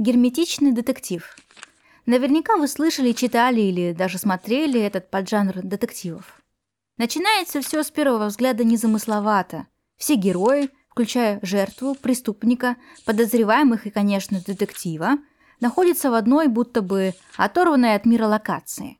Герметичный 0.00 0.72
детектив. 0.72 1.36
Наверняка 2.06 2.56
вы 2.56 2.68
слышали, 2.68 3.12
читали 3.12 3.60
или 3.60 3.92
даже 3.92 4.16
смотрели 4.16 4.80
этот 4.80 5.10
поджанр 5.10 5.60
детективов. 5.62 6.40
Начинается 6.96 7.60
все 7.60 7.82
с 7.82 7.90
первого 7.90 8.28
взгляда 8.28 8.64
незамысловато. 8.64 9.66
Все 9.98 10.14
герои, 10.14 10.70
включая 10.88 11.38
жертву, 11.42 11.94
преступника, 11.96 12.76
подозреваемых 13.04 13.86
и, 13.86 13.90
конечно, 13.90 14.40
детектива, 14.40 15.18
находятся 15.60 16.10
в 16.10 16.14
одной 16.14 16.48
будто 16.48 16.80
бы 16.80 17.12
оторванной 17.36 17.94
от 17.94 18.06
мира 18.06 18.24
локации. 18.24 18.98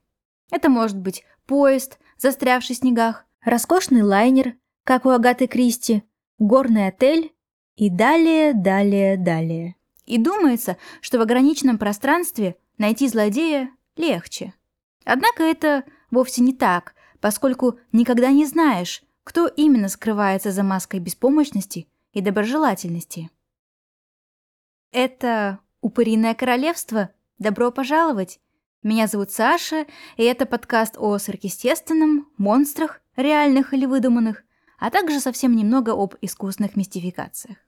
Это 0.50 0.68
может 0.68 0.98
быть 0.98 1.24
поезд, 1.46 1.98
застрявший 2.18 2.76
в 2.76 2.80
снегах, 2.80 3.24
роскошный 3.42 4.02
лайнер, 4.02 4.56
как 4.84 5.06
у 5.06 5.08
Агаты 5.08 5.46
Кристи, 5.46 6.02
горный 6.38 6.88
отель 6.88 7.32
и 7.76 7.88
далее, 7.88 8.52
далее, 8.52 9.16
далее. 9.16 9.76
И 10.10 10.18
думается, 10.18 10.76
что 11.00 11.18
в 11.18 11.20
ограниченном 11.20 11.78
пространстве 11.78 12.56
найти 12.78 13.06
злодея 13.06 13.70
легче. 13.94 14.54
Однако 15.04 15.44
это 15.44 15.84
вовсе 16.10 16.42
не 16.42 16.52
так, 16.52 16.96
поскольку 17.20 17.78
никогда 17.92 18.32
не 18.32 18.44
знаешь, 18.44 19.04
кто 19.22 19.46
именно 19.46 19.88
скрывается 19.88 20.50
за 20.50 20.64
маской 20.64 20.98
беспомощности 20.98 21.86
и 22.12 22.20
доброжелательности. 22.22 23.30
Это 24.90 25.60
«Упыриное 25.80 26.34
королевство». 26.34 27.10
Добро 27.38 27.70
пожаловать! 27.70 28.40
Меня 28.82 29.06
зовут 29.06 29.30
Саша, 29.30 29.86
и 30.16 30.24
это 30.24 30.44
подкаст 30.44 30.96
о 30.98 31.18
сверхъестественном, 31.18 32.28
монстрах, 32.36 33.00
реальных 33.14 33.74
или 33.74 33.86
выдуманных, 33.86 34.42
а 34.80 34.90
также 34.90 35.20
совсем 35.20 35.54
немного 35.54 35.92
об 35.92 36.16
искусственных 36.20 36.74
мистификациях. 36.74 37.58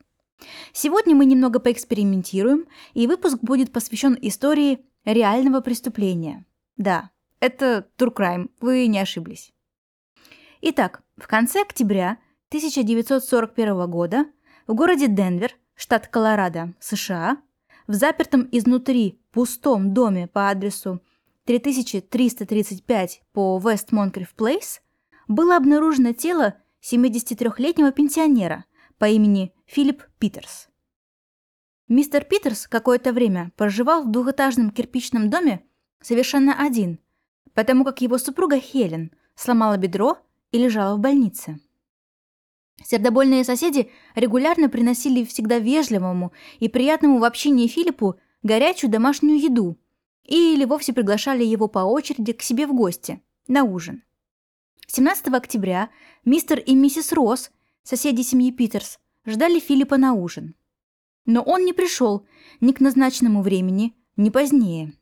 Сегодня 0.72 1.14
мы 1.14 1.24
немного 1.24 1.60
поэкспериментируем, 1.60 2.66
и 2.94 3.06
выпуск 3.06 3.38
будет 3.42 3.72
посвящен 3.72 4.18
истории 4.20 4.84
реального 5.04 5.60
преступления. 5.60 6.44
Да, 6.76 7.10
это 7.40 7.88
Crime, 7.98 8.50
вы 8.60 8.86
не 8.86 8.98
ошиблись. 8.98 9.52
Итак, 10.60 11.02
в 11.16 11.26
конце 11.26 11.62
октября 11.62 12.18
1941 12.48 13.90
года 13.90 14.26
в 14.66 14.74
городе 14.74 15.08
Денвер, 15.08 15.56
штат 15.74 16.06
Колорадо, 16.08 16.74
США, 16.78 17.38
в 17.86 17.94
запертом 17.94 18.48
изнутри 18.52 19.20
пустом 19.32 19.92
доме 19.92 20.28
по 20.28 20.50
адресу 20.50 21.00
3335 21.46 23.22
по 23.32 23.60
West 23.62 23.90
Moncrief 23.90 24.28
Place 24.36 24.80
было 25.26 25.56
обнаружено 25.56 26.12
тело 26.12 26.54
73-летнего 26.82 27.90
пенсионера 27.90 28.64
по 29.02 29.08
имени 29.08 29.52
Филипп 29.66 30.04
Питерс. 30.20 30.68
Мистер 31.88 32.22
Питерс 32.22 32.68
какое-то 32.68 33.12
время 33.12 33.50
проживал 33.56 34.04
в 34.04 34.12
двухэтажном 34.12 34.70
кирпичном 34.70 35.28
доме 35.28 35.64
совершенно 36.00 36.64
один, 36.64 37.00
потому 37.52 37.84
как 37.84 38.00
его 38.00 38.16
супруга 38.16 38.60
Хелен 38.60 39.10
сломала 39.34 39.76
бедро 39.76 40.18
и 40.52 40.58
лежала 40.58 40.94
в 40.94 41.00
больнице. 41.00 41.58
Сердобольные 42.84 43.42
соседи 43.42 43.90
регулярно 44.14 44.68
приносили 44.68 45.24
всегда 45.24 45.58
вежливому 45.58 46.32
и 46.60 46.68
приятному 46.68 47.18
в 47.18 47.24
общении 47.24 47.66
Филиппу 47.66 48.20
горячую 48.44 48.88
домашнюю 48.88 49.40
еду 49.40 49.80
или 50.22 50.64
вовсе 50.64 50.92
приглашали 50.92 51.42
его 51.42 51.66
по 51.66 51.80
очереди 51.80 52.34
к 52.34 52.42
себе 52.42 52.68
в 52.68 52.72
гости 52.72 53.20
на 53.48 53.64
ужин. 53.64 54.04
17 54.86 55.26
октября 55.26 55.90
мистер 56.24 56.60
и 56.60 56.76
миссис 56.76 57.10
Росс, 57.10 57.50
соседи 57.82 58.22
семьи 58.22 58.50
Питерс, 58.52 58.98
ждали 59.26 59.60
Филиппа 59.60 59.96
на 59.96 60.14
ужин. 60.14 60.54
Но 61.24 61.42
он 61.42 61.64
не 61.64 61.72
пришел 61.72 62.26
ни 62.60 62.72
к 62.72 62.80
назначенному 62.80 63.42
времени, 63.42 63.94
ни 64.16 64.30
позднее. 64.30 64.94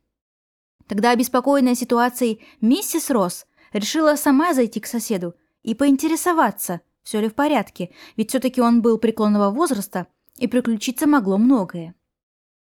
Тогда 0.87 1.11
обеспокоенная 1.11 1.75
ситуацией 1.75 2.43
миссис 2.61 3.11
Росс 3.11 3.47
решила 3.73 4.17
сама 4.17 4.55
зайти 4.55 4.81
к 4.81 4.87
соседу 4.87 5.35
и 5.63 5.75
поинтересоваться, 5.75 6.81
все 7.03 7.21
ли 7.21 7.29
в 7.29 7.35
порядке, 7.35 7.91
ведь 8.17 8.31
все-таки 8.31 8.61
он 8.61 8.83
был 8.83 8.99
преклонного 8.99 9.51
возраста, 9.51 10.07
и 10.37 10.47
приключиться 10.47 11.07
могло 11.07 11.39
многое. 11.39 11.95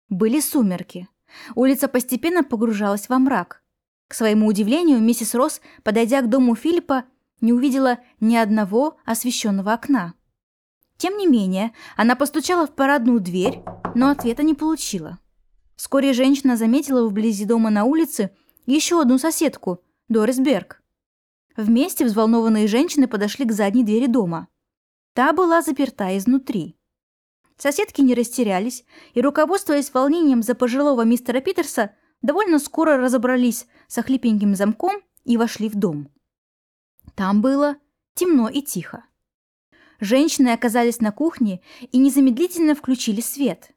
Были 0.09 0.39
сумерки. 0.39 1.07
Улица 1.55 1.87
постепенно 1.87 2.43
погружалась 2.43 3.07
во 3.09 3.19
мрак. 3.19 3.63
К 4.07 4.15
своему 4.15 4.47
удивлению, 4.47 4.99
миссис 4.99 5.35
Росс, 5.35 5.61
подойдя 5.83 6.21
к 6.21 6.29
дому 6.29 6.55
Филиппа, 6.55 7.05
не 7.41 7.53
увидела 7.53 7.99
ни 8.19 8.35
одного 8.35 8.97
освещенного 9.05 9.73
окна. 9.73 10.13
Тем 10.97 11.17
не 11.17 11.27
менее, 11.27 11.71
она 11.95 12.15
постучала 12.15 12.67
в 12.67 12.75
парадную 12.75 13.19
дверь, 13.19 13.61
но 13.95 14.09
ответа 14.09 14.43
не 14.43 14.53
получила. 14.53 15.17
Вскоре 15.75 16.11
женщина 16.11 16.57
заметила 16.57 17.07
вблизи 17.07 17.45
дома 17.45 17.69
на 17.69 17.85
улице 17.85 18.31
еще 18.65 19.01
одну 19.01 19.17
соседку, 19.17 19.81
Дорис 20.09 20.39
Берг. 20.39 20.83
Вместе 21.55 22.05
взволнованные 22.05 22.67
женщины 22.67 23.07
подошли 23.07 23.45
к 23.45 23.51
задней 23.51 23.83
двери 23.83 24.07
дома. 24.07 24.47
Та 25.13 25.33
была 25.33 25.61
заперта 25.61 26.17
изнутри. 26.17 26.75
Соседки 27.57 28.01
не 28.01 28.13
растерялись 28.13 28.85
и, 29.13 29.21
руководствуясь 29.21 29.93
волнением 29.93 30.43
за 30.43 30.55
пожилого 30.55 31.03
мистера 31.03 31.41
Питерса, 31.41 31.91
довольно 32.21 32.59
скоро 32.59 32.97
разобрались 32.97 33.67
со 33.87 34.01
хлипеньким 34.01 34.55
замком 34.55 35.01
и 35.25 35.37
вошли 35.37 35.69
в 35.69 35.75
дом. 35.75 36.09
Там 37.19 37.41
было 37.41 37.75
темно 38.13 38.47
и 38.47 38.61
тихо. 38.61 39.03
Женщины 39.99 40.53
оказались 40.53 41.01
на 41.01 41.11
кухне 41.11 41.59
и 41.91 41.97
незамедлительно 41.97 42.75
включили 42.75 43.19
свет. 43.19 43.71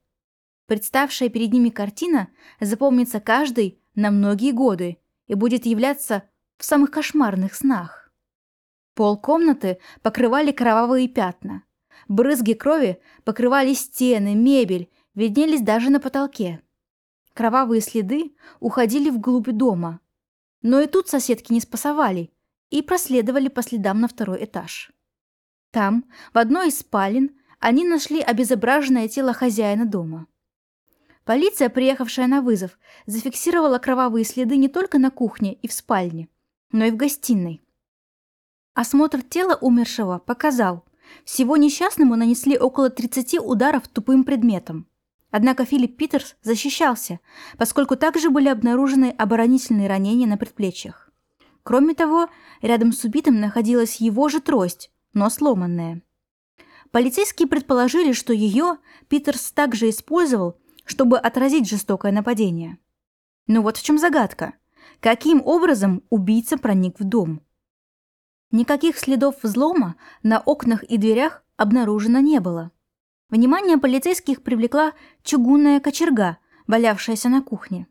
Представшая 0.66 1.28
перед 1.28 1.52
ними 1.52 1.68
картина 1.68 2.28
запомнится 2.60 3.18
каждый 3.18 3.80
на 3.96 4.12
многие 4.12 4.52
годы 4.52 4.98
и 5.26 5.34
будет 5.34 5.66
являться 5.66 6.22
в 6.56 6.64
самых 6.64 6.92
кошмарных 6.92 7.56
снах. 7.56 8.12
Пол 8.94 9.16
комнаты 9.18 9.80
покрывали 10.02 10.52
кровавые 10.52 11.08
пятна. 11.08 11.64
Брызги 12.06 12.52
крови 12.52 13.00
покрывали 13.24 13.74
стены, 13.74 14.36
мебель, 14.36 14.88
виднелись 15.16 15.62
даже 15.62 15.90
на 15.90 15.98
потолке. 15.98 16.62
Кровавые 17.34 17.80
следы 17.80 18.36
уходили 18.60 19.10
вглубь 19.10 19.50
дома. 19.50 19.98
Но 20.62 20.80
и 20.80 20.86
тут 20.86 21.08
соседки 21.08 21.52
не 21.52 21.60
спасовали 21.60 22.32
и 22.72 22.80
проследовали 22.80 23.48
по 23.48 23.62
следам 23.62 24.00
на 24.00 24.08
второй 24.08 24.44
этаж. 24.44 24.90
Там, 25.70 26.04
в 26.32 26.38
одной 26.38 26.68
из 26.68 26.78
спален, 26.78 27.30
они 27.60 27.84
нашли 27.84 28.20
обезображенное 28.20 29.08
тело 29.08 29.34
хозяина 29.34 29.84
дома. 29.84 30.26
Полиция, 31.24 31.68
приехавшая 31.68 32.26
на 32.26 32.40
вызов, 32.40 32.78
зафиксировала 33.06 33.78
кровавые 33.78 34.24
следы 34.24 34.56
не 34.56 34.68
только 34.68 34.98
на 34.98 35.10
кухне 35.10 35.54
и 35.54 35.68
в 35.68 35.72
спальне, 35.72 36.28
но 36.72 36.86
и 36.86 36.90
в 36.90 36.96
гостиной. 36.96 37.60
Осмотр 38.74 39.22
тела 39.22 39.54
умершего 39.60 40.18
показал, 40.18 40.84
всего 41.24 41.58
несчастному 41.58 42.16
нанесли 42.16 42.58
около 42.58 42.88
30 42.88 43.38
ударов 43.38 43.86
тупым 43.86 44.24
предметом. 44.24 44.88
Однако 45.30 45.66
Филипп 45.66 45.96
Питерс 45.98 46.36
защищался, 46.42 47.20
поскольку 47.58 47.96
также 47.96 48.30
были 48.30 48.48
обнаружены 48.48 49.14
оборонительные 49.16 49.88
ранения 49.88 50.26
на 50.26 50.38
предплечьях. 50.38 51.11
Кроме 51.62 51.94
того, 51.94 52.28
рядом 52.60 52.92
с 52.92 53.04
убитым 53.04 53.40
находилась 53.40 53.96
его 53.96 54.28
же 54.28 54.40
трость, 54.40 54.90
но 55.12 55.30
сломанная. 55.30 56.02
Полицейские 56.90 57.48
предположили, 57.48 58.12
что 58.12 58.32
ее 58.32 58.78
Питерс 59.08 59.52
также 59.52 59.88
использовал, 59.88 60.58
чтобы 60.84 61.18
отразить 61.18 61.68
жестокое 61.68 62.12
нападение. 62.12 62.78
Но 63.46 63.62
вот 63.62 63.76
в 63.76 63.82
чем 63.82 63.98
загадка. 63.98 64.54
Каким 65.00 65.40
образом 65.44 66.02
убийца 66.10 66.58
проник 66.58 66.98
в 66.98 67.04
дом? 67.04 67.40
Никаких 68.50 68.98
следов 68.98 69.36
взлома 69.42 69.96
на 70.22 70.40
окнах 70.40 70.82
и 70.82 70.98
дверях 70.98 71.44
обнаружено 71.56 72.20
не 72.20 72.40
было. 72.40 72.70
Внимание 73.30 73.78
полицейских 73.78 74.42
привлекла 74.42 74.92
чугунная 75.22 75.80
кочерга, 75.80 76.36
валявшаяся 76.66 77.30
на 77.30 77.40
кухне. 77.40 77.86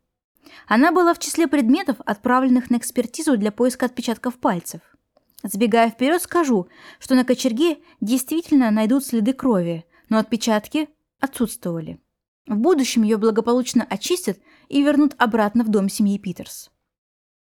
Она 0.68 0.92
была 0.92 1.14
в 1.14 1.20
числе 1.20 1.48
предметов, 1.48 1.98
отправленных 2.06 2.70
на 2.70 2.78
экспертизу 2.78 3.38
для 3.38 3.52
поиска 3.52 3.86
отпечатков 3.86 4.38
пальцев. 4.38 4.82
Сбегая 5.44 5.90
вперед, 5.90 6.22
скажу, 6.22 6.68
что 7.00 7.16
на 7.16 7.26
кочерге 7.26 7.80
действительно 8.00 8.70
найдут 8.72 9.06
следы 9.06 9.34
крови, 9.34 9.86
но 10.10 10.18
отпечатки 10.20 10.90
отсутствовали. 11.20 12.00
В 12.48 12.56
будущем 12.56 13.04
ее 13.04 13.18
благополучно 13.18 13.86
очистят 13.90 14.40
и 14.68 14.82
вернут 14.84 15.16
обратно 15.18 15.64
в 15.64 15.70
дом 15.70 15.90
семьи 15.90 16.18
Питерс. 16.18 16.70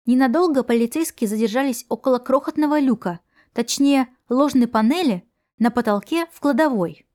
Ненадолго 0.05 0.63
полицейские 0.63 1.27
задержались 1.27 1.85
около 1.89 2.19
крохотного 2.19 2.79
люка, 2.79 3.19
точнее, 3.53 4.07
ложной 4.29 4.67
панели 4.67 5.23
на 5.57 5.71
потолке 5.71 6.27
в 6.31 6.39
кладовой. 6.39 7.05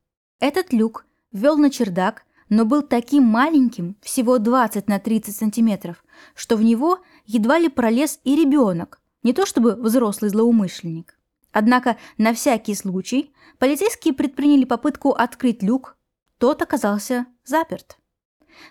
Этот 0.41 0.73
люк 0.73 1.07
вел 1.33 1.57
на 1.57 1.71
чердак, 1.71 2.25
но 2.51 2.67
был 2.67 2.83
таким 2.83 3.23
маленьким, 3.23 3.97
всего 4.03 4.39
20 4.39 4.89
на 4.89 4.99
30 4.99 5.35
сантиметров, 5.35 6.05
что 6.35 6.57
в 6.57 6.63
него 6.63 6.99
едва 7.25 7.59
ли 7.59 7.69
пролез 7.69 8.21
и 8.25 8.37
ребенок, 8.37 9.01
не 9.23 9.33
то 9.33 9.47
чтобы 9.47 9.77
взрослый 9.77 10.31
злоумышленник. 10.31 11.17
Однако 11.53 11.97
на 12.19 12.35
всякий 12.35 12.75
случай 12.75 13.33
полицейские 13.59 14.15
предприняли 14.15 14.65
попытку 14.65 15.11
открыть 15.11 15.63
люк, 15.63 15.97
тот 16.39 16.61
оказался 16.61 17.27
заперт. 17.45 17.99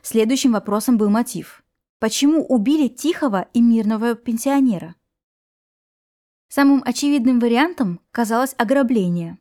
следующим 0.01 0.51
вопросом 0.51 0.97
был 0.97 1.09
мотив. 1.09 1.63
Почему 1.99 2.45
убили 2.45 2.87
тихого 2.87 3.47
и 3.53 3.61
мирного 3.61 4.15
пенсионера? 4.15 4.95
Самым 6.49 6.81
очевидным 6.85 7.39
вариантом 7.39 8.01
казалось 8.11 8.55
ограбление. 8.57 9.37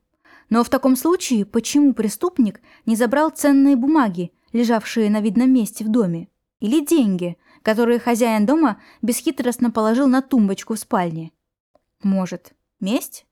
Но 0.51 0.65
в 0.65 0.71
таком 0.71 0.97
случае 0.97 1.45
почему 1.45 1.93
преступник 1.93 2.61
не 2.87 2.97
забрал 2.97 3.31
ценные 3.31 3.77
бумаги, 3.77 4.33
лежавшие 4.53 5.11
на 5.11 5.21
видном 5.21 5.53
месте 5.53 5.85
в 5.85 5.89
доме? 5.89 6.29
Или 6.61 6.85
деньги, 6.85 7.37
которые 7.63 7.99
хозяин 7.99 8.47
дома 8.47 8.81
бесхитростно 9.03 9.71
положил 9.71 10.07
на 10.07 10.23
тумбочку 10.23 10.75
в 10.75 10.79
спальне? 10.79 11.33
Может, 12.03 12.55
месть? 12.81 13.27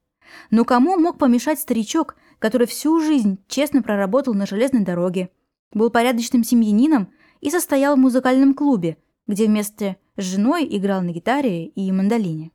Но 0.51 0.65
кому 0.65 0.99
мог 0.99 1.19
помешать 1.19 1.61
старичок, 1.61 2.17
который 2.39 2.67
всю 2.67 3.01
жизнь 3.01 3.39
честно 3.49 3.83
проработал 3.83 4.35
на 4.35 4.47
железной 4.47 4.85
дороге, 4.85 5.31
был 5.73 5.91
порядочным 5.91 6.45
семьянином 6.45 7.13
и 7.41 7.51
состоял 7.51 7.97
в 7.97 8.01
музыкальном 8.01 8.55
клубе, 8.55 8.99
где 9.27 9.47
вместе 9.47 9.97
с 10.17 10.23
женой 10.23 10.67
играл 10.71 11.03
на 11.03 11.11
гитаре 11.11 11.67
и 11.67 11.93
мандолине? 11.93 12.51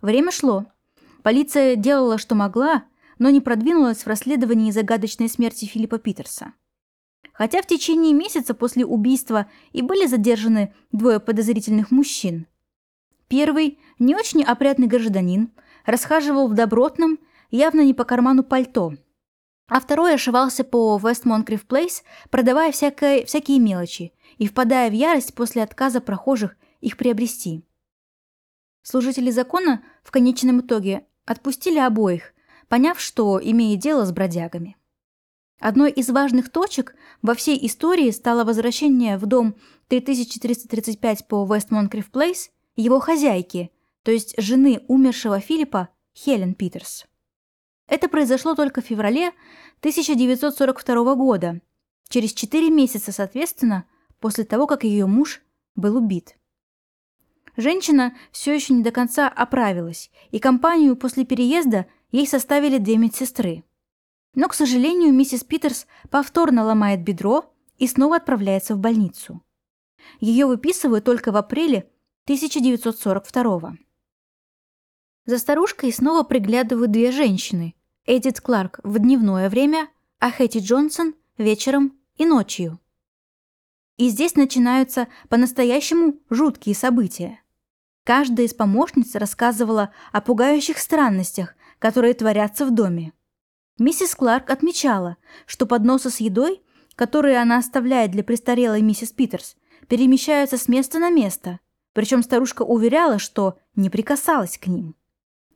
Время 0.00 0.30
шло. 0.30 0.66
Полиция 1.22 1.76
делала, 1.76 2.18
что 2.18 2.34
могла, 2.34 2.84
но 3.20 3.28
не 3.28 3.40
продвинулась 3.40 3.98
в 3.98 4.06
расследовании 4.06 4.72
загадочной 4.72 5.28
смерти 5.28 5.66
Филиппа 5.66 5.98
Питерса. 5.98 6.54
Хотя 7.34 7.62
в 7.62 7.66
течение 7.66 8.14
месяца 8.14 8.54
после 8.54 8.84
убийства 8.84 9.46
и 9.72 9.82
были 9.82 10.06
задержаны 10.06 10.74
двое 10.90 11.20
подозрительных 11.20 11.90
мужчин. 11.90 12.46
Первый, 13.28 13.78
не 13.98 14.16
очень 14.16 14.42
опрятный 14.42 14.86
гражданин, 14.86 15.52
расхаживал 15.84 16.48
в 16.48 16.54
добротном, 16.54 17.18
явно 17.50 17.82
не 17.82 17.92
по 17.92 18.04
карману 18.04 18.42
пальто, 18.42 18.94
а 19.68 19.80
второй 19.80 20.14
ошивался 20.14 20.64
по 20.64 20.98
Вест 20.98 21.26
Монкриф 21.26 21.66
Плейс, 21.66 22.02
продавая 22.30 22.72
всякое, 22.72 23.26
всякие 23.26 23.60
мелочи 23.60 24.14
и 24.38 24.48
впадая 24.48 24.88
в 24.90 24.94
ярость 24.94 25.34
после 25.34 25.62
отказа 25.62 26.00
прохожих 26.00 26.56
их 26.80 26.96
приобрести. 26.96 27.66
Служители 28.82 29.30
закона 29.30 29.84
в 30.02 30.10
конечном 30.10 30.60
итоге 30.60 31.06
отпустили 31.26 31.78
обоих, 31.78 32.32
поняв, 32.70 33.00
что 33.00 33.40
имеет 33.42 33.80
дело 33.80 34.06
с 34.06 34.12
бродягами. 34.12 34.76
Одной 35.58 35.90
из 35.90 36.08
важных 36.08 36.50
точек 36.50 36.94
во 37.20 37.34
всей 37.34 37.66
истории 37.66 38.10
стало 38.12 38.44
возвращение 38.44 39.18
в 39.18 39.26
дом 39.26 39.56
3335 39.88 41.26
по 41.26 41.44
Вест 41.44 41.72
Монкриф 41.72 42.10
Плейс 42.12 42.50
его 42.76 43.00
хозяйки, 43.00 43.72
то 44.04 44.12
есть 44.12 44.40
жены 44.40 44.82
умершего 44.86 45.40
Филиппа 45.40 45.88
Хелен 46.14 46.54
Питерс. 46.54 47.06
Это 47.88 48.08
произошло 48.08 48.54
только 48.54 48.82
в 48.82 48.86
феврале 48.86 49.32
1942 49.80 51.14
года, 51.16 51.60
через 52.08 52.32
4 52.32 52.70
месяца, 52.70 53.10
соответственно, 53.10 53.84
после 54.20 54.44
того, 54.44 54.68
как 54.68 54.84
ее 54.84 55.06
муж 55.06 55.42
был 55.74 55.96
убит. 55.96 56.36
Женщина 57.56 58.16
все 58.30 58.54
еще 58.54 58.74
не 58.74 58.84
до 58.84 58.92
конца 58.92 59.28
оправилась, 59.28 60.12
и 60.30 60.38
компанию 60.38 60.94
после 60.94 61.26
переезда 61.26 61.86
ей 62.10 62.26
составили 62.26 62.78
две 62.78 62.96
медсестры. 62.96 63.64
Но, 64.34 64.48
к 64.48 64.54
сожалению, 64.54 65.12
миссис 65.12 65.44
Питерс 65.44 65.86
повторно 66.10 66.64
ломает 66.64 67.02
бедро 67.02 67.52
и 67.78 67.86
снова 67.86 68.16
отправляется 68.16 68.74
в 68.74 68.78
больницу. 68.78 69.42
Ее 70.20 70.46
выписывают 70.46 71.04
только 71.04 71.32
в 71.32 71.36
апреле 71.36 71.90
1942 72.24 73.76
За 75.26 75.38
старушкой 75.38 75.92
снова 75.92 76.22
приглядывают 76.22 76.90
две 76.90 77.10
женщины. 77.10 77.74
Эдит 78.06 78.40
Кларк 78.40 78.80
в 78.82 78.98
дневное 78.98 79.48
время, 79.50 79.88
а 80.18 80.30
Хэти 80.30 80.58
Джонсон 80.58 81.14
вечером 81.38 81.98
и 82.16 82.26
ночью. 82.26 82.78
И 83.96 84.08
здесь 84.08 84.34
начинаются 84.34 85.08
по-настоящему 85.28 86.18
жуткие 86.30 86.74
события. 86.74 87.40
Каждая 88.04 88.46
из 88.46 88.54
помощниц 88.54 89.14
рассказывала 89.14 89.92
о 90.12 90.20
пугающих 90.20 90.78
странностях, 90.78 91.54
которые 91.80 92.14
творятся 92.14 92.64
в 92.64 92.70
доме. 92.70 93.12
Миссис 93.78 94.14
Кларк 94.14 94.50
отмечала, 94.50 95.16
что 95.46 95.66
подносы 95.66 96.10
с 96.10 96.20
едой, 96.20 96.62
которые 96.94 97.38
она 97.40 97.58
оставляет 97.58 98.12
для 98.12 98.22
престарелой 98.22 98.82
миссис 98.82 99.10
Питерс, 99.10 99.56
перемещаются 99.88 100.58
с 100.58 100.68
места 100.68 100.98
на 101.00 101.10
место, 101.10 101.58
причем 101.94 102.22
старушка 102.22 102.62
уверяла, 102.62 103.18
что 103.18 103.58
не 103.74 103.90
прикасалась 103.90 104.58
к 104.58 104.66
ним. 104.68 104.94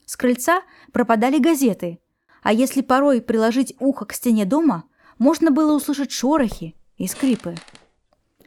С 0.07 0.17
крыльца 0.17 0.63
пропадали 0.93 1.39
газеты, 1.39 2.01
а 2.43 2.53
если 2.53 2.81
порой 2.81 3.21
приложить 3.21 3.75
ухо 3.79 4.07
к 4.07 4.15
стене 4.15 4.47
дома, 4.47 4.85
можно 5.19 5.51
было 5.51 5.77
услышать 5.77 6.11
шорохи 6.11 6.75
и 6.97 7.07
скрипы. 7.07 7.55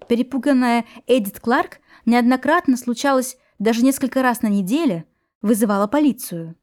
Перепуганная 0.07 0.85
Эдит 1.05 1.39
Кларк 1.39 1.79
неоднократно 2.05 2.75
случалось 2.75 3.37
даже 3.59 3.83
несколько 3.83 4.23
раз 4.23 4.41
на 4.41 4.47
неделе 4.47 5.05
вызывала 5.41 5.87
полицию. 5.87 6.55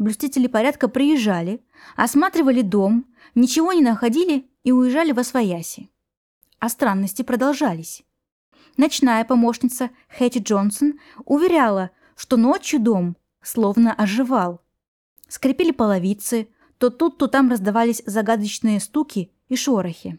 Блюстители 0.00 0.46
порядка 0.46 0.88
приезжали, 0.88 1.62
осматривали 1.94 2.62
дом, 2.62 3.04
ничего 3.34 3.74
не 3.74 3.82
находили 3.82 4.48
и 4.64 4.72
уезжали 4.72 5.12
во 5.12 5.22
свояси. 5.22 5.90
А 6.58 6.70
странности 6.70 7.20
продолжались. 7.20 8.02
Ночная 8.78 9.26
помощница 9.26 9.90
Хэти 10.08 10.38
Джонсон 10.38 10.98
уверяла, 11.26 11.90
что 12.16 12.38
ночью 12.38 12.80
дом 12.80 13.14
словно 13.42 13.92
оживал. 13.92 14.62
Скрипели 15.28 15.70
половицы, 15.70 16.48
то 16.78 16.88
тут, 16.88 17.18
то 17.18 17.26
там 17.26 17.50
раздавались 17.50 18.02
загадочные 18.06 18.80
стуки 18.80 19.30
и 19.50 19.56
шорохи. 19.56 20.18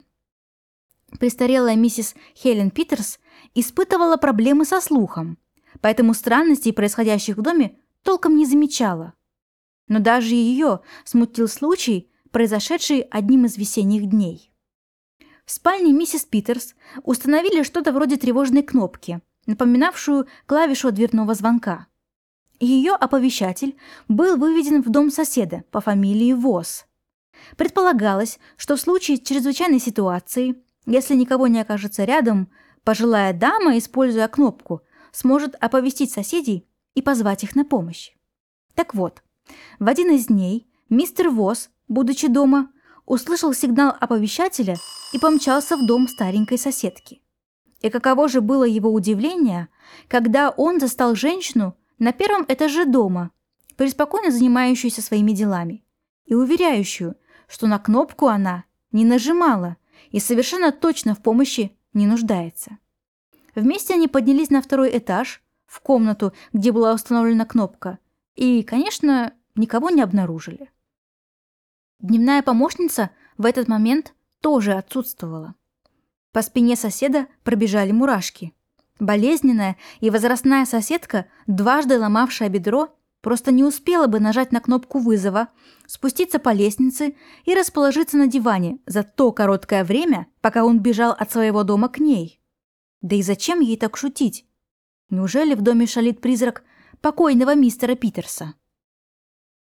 Престарелая 1.19 1.75
миссис 1.75 2.13
Хелен 2.35 2.69
Питерс 2.69 3.19
испытывала 3.55 4.17
проблемы 4.17 4.63
со 4.63 4.79
слухом, 4.79 5.39
поэтому 5.81 6.13
странностей, 6.13 6.71
происходящих 6.71 7.35
в 7.35 7.41
доме, 7.41 7.79
толком 8.03 8.35
не 8.35 8.45
замечала. 8.45 9.15
Но 9.91 9.99
даже 9.99 10.35
ее 10.35 10.79
смутил 11.03 11.49
случай, 11.49 12.09
произошедший 12.31 13.01
одним 13.01 13.43
из 13.43 13.57
весенних 13.57 14.05
дней. 14.09 14.53
В 15.43 15.51
спальне 15.51 15.91
миссис 15.91 16.23
Питерс 16.23 16.75
установили 17.03 17.63
что-то 17.63 17.91
вроде 17.91 18.15
тревожной 18.15 18.63
кнопки, 18.63 19.19
напоминавшую 19.47 20.27
клавишу 20.45 20.93
дверного 20.93 21.33
звонка. 21.33 21.87
Ее 22.61 22.93
оповещатель 22.93 23.75
был 24.07 24.37
выведен 24.37 24.81
в 24.81 24.87
дом 24.87 25.11
соседа 25.11 25.65
по 25.71 25.81
фамилии 25.81 26.31
Вос. 26.31 26.85
Предполагалось, 27.57 28.39
что 28.55 28.77
в 28.77 28.79
случае 28.79 29.17
чрезвычайной 29.17 29.79
ситуации, 29.81 30.55
если 30.85 31.15
никого 31.15 31.47
не 31.47 31.59
окажется 31.59 32.05
рядом, 32.05 32.49
пожилая 32.85 33.33
дама, 33.33 33.77
используя 33.77 34.29
кнопку, 34.29 34.83
сможет 35.11 35.55
оповестить 35.59 36.13
соседей 36.13 36.65
и 36.95 37.01
позвать 37.01 37.43
их 37.43 37.57
на 37.57 37.65
помощь. 37.65 38.13
Так 38.73 38.95
вот, 38.95 39.21
в 39.79 39.87
один 39.87 40.11
из 40.11 40.27
дней 40.27 40.67
мистер 40.89 41.29
Восс, 41.29 41.69
будучи 41.87 42.27
дома, 42.27 42.71
услышал 43.05 43.53
сигнал 43.53 43.95
оповещателя 43.99 44.77
и 45.13 45.19
помчался 45.19 45.77
в 45.77 45.85
дом 45.85 46.07
старенькой 46.07 46.57
соседки. 46.57 47.21
И 47.81 47.89
каково 47.89 48.27
же 48.29 48.41
было 48.41 48.63
его 48.63 48.91
удивление, 48.93 49.67
когда 50.07 50.49
он 50.49 50.79
застал 50.79 51.15
женщину 51.15 51.75
на 51.99 52.13
первом 52.13 52.45
этаже 52.47 52.85
дома, 52.85 53.31
преспокойно 53.75 54.31
занимающуюся 54.31 55.01
своими 55.01 55.31
делами, 55.31 55.83
и 56.25 56.35
уверяющую, 56.35 57.15
что 57.47 57.67
на 57.67 57.79
кнопку 57.79 58.27
она 58.27 58.65
не 58.91 59.05
нажимала 59.05 59.77
и 60.11 60.19
совершенно 60.19 60.71
точно 60.71 61.15
в 61.15 61.21
помощи 61.21 61.75
не 61.93 62.05
нуждается. 62.05 62.77
Вместе 63.55 63.95
они 63.95 64.07
поднялись 64.07 64.49
на 64.49 64.61
второй 64.61 64.97
этаж, 64.97 65.43
в 65.65 65.79
комнату, 65.79 66.33
где 66.53 66.71
была 66.71 66.93
установлена 66.93 67.45
кнопка, 67.45 67.99
и, 68.35 68.63
конечно, 68.63 69.33
никого 69.55 69.89
не 69.89 70.01
обнаружили. 70.01 70.69
Дневная 71.99 72.41
помощница 72.41 73.11
в 73.37 73.45
этот 73.45 73.67
момент 73.67 74.13
тоже 74.41 74.73
отсутствовала. 74.73 75.55
По 76.31 76.41
спине 76.41 76.75
соседа 76.75 77.27
пробежали 77.43 77.91
мурашки. 77.91 78.53
Болезненная 78.99 79.77
и 79.99 80.09
возрастная 80.09 80.65
соседка, 80.65 81.25
дважды 81.47 81.99
ломавшая 81.99 82.49
бедро, 82.49 82.95
просто 83.21 83.51
не 83.51 83.63
успела 83.63 84.07
бы 84.07 84.19
нажать 84.19 84.51
на 84.51 84.59
кнопку 84.59 84.99
вызова, 84.99 85.49
спуститься 85.87 86.39
по 86.39 86.53
лестнице 86.53 87.15
и 87.45 87.53
расположиться 87.53 88.17
на 88.17 88.27
диване 88.27 88.79
за 88.85 89.03
то 89.03 89.31
короткое 89.31 89.83
время, 89.83 90.27
пока 90.41 90.65
он 90.65 90.79
бежал 90.79 91.11
от 91.11 91.31
своего 91.31 91.63
дома 91.63 91.89
к 91.89 91.99
ней. 91.99 92.39
Да 93.01 93.15
и 93.15 93.21
зачем 93.21 93.59
ей 93.59 93.77
так 93.77 93.97
шутить? 93.97 94.45
Неужели 95.09 95.55
в 95.55 95.61
доме 95.61 95.87
шалит 95.87 96.21
призрак 96.21 96.63
покойного 97.01 97.55
мистера 97.55 97.95
Питерса? 97.95 98.53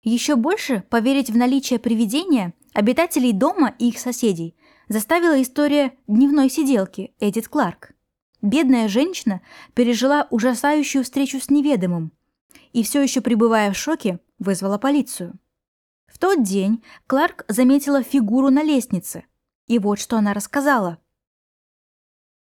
Еще 0.03 0.35
больше 0.35 0.83
поверить 0.89 1.29
в 1.29 1.37
наличие 1.37 1.79
привидения 1.79 2.53
обитателей 2.73 3.31
дома 3.31 3.73
и 3.79 3.89
их 3.89 3.99
соседей 3.99 4.55
заставила 4.89 5.41
история 5.41 5.97
дневной 6.07 6.49
сиделки 6.49 7.13
Эдит 7.19 7.47
Кларк. 7.47 7.93
Бедная 8.41 8.89
женщина 8.89 9.41
пережила 9.73 10.27
ужасающую 10.29 11.05
встречу 11.05 11.39
с 11.39 11.49
неведомым 11.49 12.11
и 12.73 12.83
все 12.83 13.01
еще 13.01 13.21
пребывая 13.21 13.71
в 13.71 13.77
шоке, 13.77 14.19
вызвала 14.39 14.77
полицию. 14.77 15.39
В 16.07 16.19
тот 16.19 16.43
день 16.43 16.83
Кларк 17.07 17.45
заметила 17.47 18.03
фигуру 18.03 18.49
на 18.49 18.63
лестнице, 18.63 19.25
и 19.67 19.79
вот 19.79 19.99
что 19.99 20.17
она 20.17 20.33
рассказала. 20.33 20.97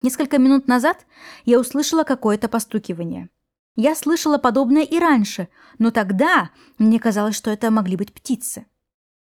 Несколько 0.01 0.39
минут 0.39 0.67
назад 0.67 1.07
я 1.45 1.61
услышала 1.61 2.03
какое-то 2.03 2.49
постукивание. 2.49 3.31
Я 3.75 3.95
слышала 3.95 4.37
подобное 4.39 4.83
и 4.83 4.99
раньше, 4.99 5.49
но 5.79 5.91
тогда 5.91 6.51
мне 6.79 7.01
казалось, 7.01 7.35
что 7.35 7.51
это 7.51 7.71
могли 7.71 7.97
быть 7.97 8.13
птицы. 8.13 8.67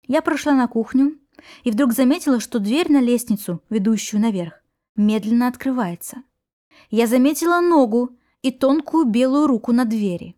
Я 0.07 0.21
прошла 0.21 0.53
на 0.53 0.67
кухню 0.67 1.17
и 1.63 1.71
вдруг 1.71 1.93
заметила, 1.93 2.39
что 2.39 2.59
дверь 2.59 2.91
на 2.91 2.99
лестницу, 2.99 3.63
ведущую 3.69 4.21
наверх, 4.21 4.61
медленно 4.95 5.47
открывается. 5.47 6.23
Я 6.89 7.07
заметила 7.07 7.61
ногу 7.61 8.17
и 8.41 8.51
тонкую 8.51 9.05
белую 9.05 9.47
руку 9.47 9.71
на 9.71 9.85
двери. 9.85 10.35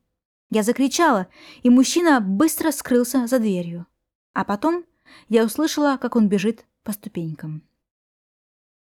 Я 0.51 0.61
закричала, 0.61 1.27
и 1.63 1.71
мужчина 1.71 2.21
быстро 2.21 2.71
скрылся 2.71 3.25
за 3.25 3.39
дверью. 3.39 3.87
А 4.33 4.43
потом 4.43 4.85
я 5.29 5.43
услышала, 5.43 5.97
как 5.97 6.15
он 6.15 6.27
бежит 6.29 6.65
по 6.83 6.91
ступенькам. 6.91 7.63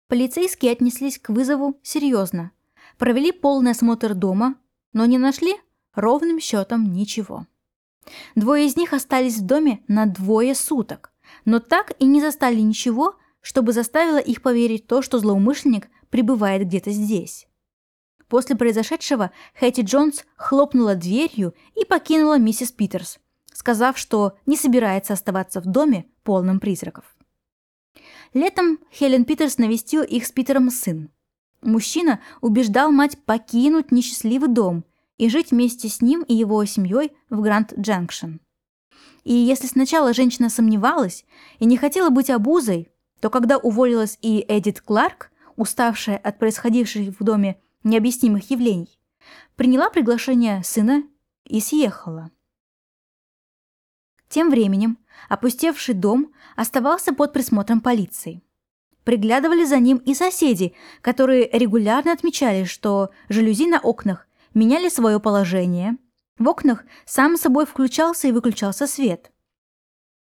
Полицейские 0.08 0.72
отнеслись 0.72 1.20
к 1.20 1.30
вызову 1.30 1.80
серьезно, 1.84 2.52
провели 2.98 3.32
полный 3.32 3.72
осмотр 3.72 4.16
дома, 4.16 4.56
но 4.94 5.06
не 5.06 5.18
нашли 5.18 5.56
ровным 5.94 6.40
счетом 6.40 6.92
ничего. 6.92 7.46
Двое 8.36 8.66
из 8.66 8.76
них 8.76 8.94
остались 8.94 9.38
в 9.38 9.46
доме 9.46 9.84
на 9.88 10.06
двое 10.06 10.56
суток, 10.56 11.12
но 11.46 11.60
так 11.60 11.94
и 12.00 12.06
не 12.06 12.22
застали 12.22 12.60
ничего, 12.60 13.16
чтобы 13.42 13.74
заставило 13.74 14.18
их 14.18 14.42
поверить 14.42 14.86
в 14.86 14.88
то, 14.88 15.02
что 15.02 15.20
злоумышленник 15.20 15.90
пребывает 16.10 16.64
где-то 16.68 16.92
здесь. 16.92 17.48
После 18.28 18.56
произошедшего 18.56 19.32
Хэти 19.56 19.82
Джонс 19.82 20.24
хлопнула 20.36 20.96
дверью 20.96 21.56
и 21.76 21.84
покинула 21.86 22.38
миссис 22.38 22.72
Питерс, 22.72 23.20
сказав, 23.52 23.98
что 23.98 24.38
не 24.46 24.56
собирается 24.56 25.14
оставаться 25.14 25.62
в 25.62 25.66
доме, 25.66 26.06
полном 26.24 26.60
призраков. 26.60 27.06
Летом 28.34 28.78
Хелен 28.92 29.26
Питерс 29.26 29.58
навестил 29.58 30.04
их 30.04 30.28
с 30.28 30.32
Питером 30.32 30.70
сын. 30.70 31.10
Мужчина 31.62 32.22
убеждал 32.42 32.92
мать 32.92 33.18
покинуть 33.26 33.92
несчастливый 33.92 34.50
дом 34.50 34.86
и 35.18 35.30
жить 35.30 35.52
вместе 35.52 35.90
с 35.90 36.02
ним 36.02 36.24
и 36.24 36.34
его 36.34 36.64
семьей 36.66 37.12
в 37.30 37.42
Гранд 37.42 37.74
Джанкшн. 37.78 38.38
И 39.24 39.34
если 39.34 39.68
сначала 39.68 40.14
женщина 40.14 40.50
сомневалась 40.50 41.26
и 41.60 41.66
не 41.66 41.78
хотела 41.78 42.10
быть 42.10 42.30
обузой, 42.30 42.90
то 43.20 43.30
когда 43.30 43.58
уволилась 43.58 44.18
и 44.22 44.46
Эдит 44.48 44.82
Кларк, 44.82 45.32
уставшая 45.58 46.18
от 46.18 46.40
происходивших 46.40 47.20
в 47.20 47.24
доме 47.24 47.60
необъяснимых 47.84 48.50
явлений, 48.50 48.98
приняла 49.56 49.90
приглашение 49.90 50.64
сына 50.64 51.04
и 51.44 51.60
съехала. 51.60 52.32
Тем 54.30 54.50
временем 54.50 54.98
опустевший 55.28 55.96
дом 55.96 56.32
оставался 56.56 57.14
под 57.14 57.34
присмотром 57.34 57.82
полиции. 57.82 58.42
Приглядывали 59.10 59.66
за 59.66 59.80
ним 59.80 59.98
и 59.98 60.14
соседи, 60.14 60.76
которые 61.02 61.50
регулярно 61.52 62.12
отмечали, 62.12 62.66
что 62.66 63.10
жалюзи 63.28 63.66
на 63.66 63.80
окнах 63.80 64.28
меняли 64.54 64.88
свое 64.88 65.20
положение. 65.20 65.98
В 66.38 66.48
окнах 66.48 66.84
сам 67.08 67.36
собой 67.36 67.66
включался 67.66 68.28
и 68.28 68.32
выключался 68.32 68.86
свет. 68.86 69.32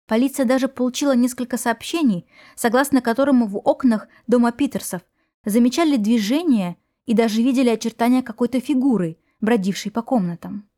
Полиция 0.07 0.45
даже 0.45 0.69
получила 0.69 1.17
несколько 1.17 1.57
сообщений, 1.57 2.27
согласно 2.55 3.01
которым 3.01 3.47
в 3.47 3.57
окнах 3.57 4.09
дома 4.27 4.53
Питерсов 4.53 5.01
замечали 5.47 5.97
движение 5.97 6.77
и 7.07 7.15
даже 7.15 7.41
видели 7.41 7.71
очертания 7.71 8.21
какой-то 8.21 8.61
фигуры, 8.61 9.17
бродившей 9.41 9.91
по 9.91 10.03
комнатам. 10.03 10.69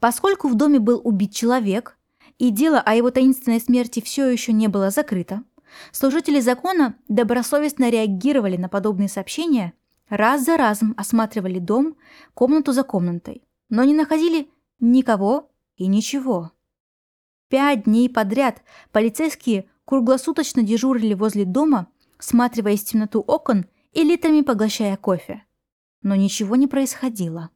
Поскольку 0.00 0.48
в 0.48 0.54
доме 0.54 0.78
был 0.78 1.02
убит 1.04 1.34
человек, 1.34 1.98
и 2.38 2.48
дело 2.48 2.80
о 2.80 2.94
его 2.94 3.10
таинственной 3.10 3.60
смерти 3.60 4.00
все 4.00 4.26
еще 4.26 4.54
не 4.54 4.68
было 4.68 4.88
закрыто, 4.88 5.44
служители 5.92 6.40
закона 6.40 6.96
добросовестно 7.08 7.90
реагировали 7.90 8.56
на 8.56 8.68
подобные 8.68 9.08
сообщения 9.08 9.72
раз 10.08 10.44
за 10.44 10.56
разом 10.56 10.94
осматривали 10.96 11.58
дом 11.58 11.96
комнату 12.34 12.72
за 12.72 12.82
комнатой, 12.82 13.42
но 13.68 13.84
не 13.84 13.94
находили 13.94 14.50
никого 14.80 15.50
и 15.76 15.86
ничего. 15.86 16.52
Пять 17.48 17.84
дней 17.84 18.08
подряд 18.08 18.62
полицейские 18.92 19.68
круглосуточно 19.84 20.62
дежурили 20.62 21.14
возле 21.14 21.44
дома, 21.44 21.88
всматриваясь 22.18 22.82
в 22.82 22.86
темноту 22.86 23.20
окон 23.20 23.66
и 23.92 24.02
литрами 24.02 24.40
поглощая 24.40 24.96
кофе. 24.96 25.44
Но 26.02 26.14
ничего 26.14 26.56
не 26.56 26.66
происходило. 26.66 27.50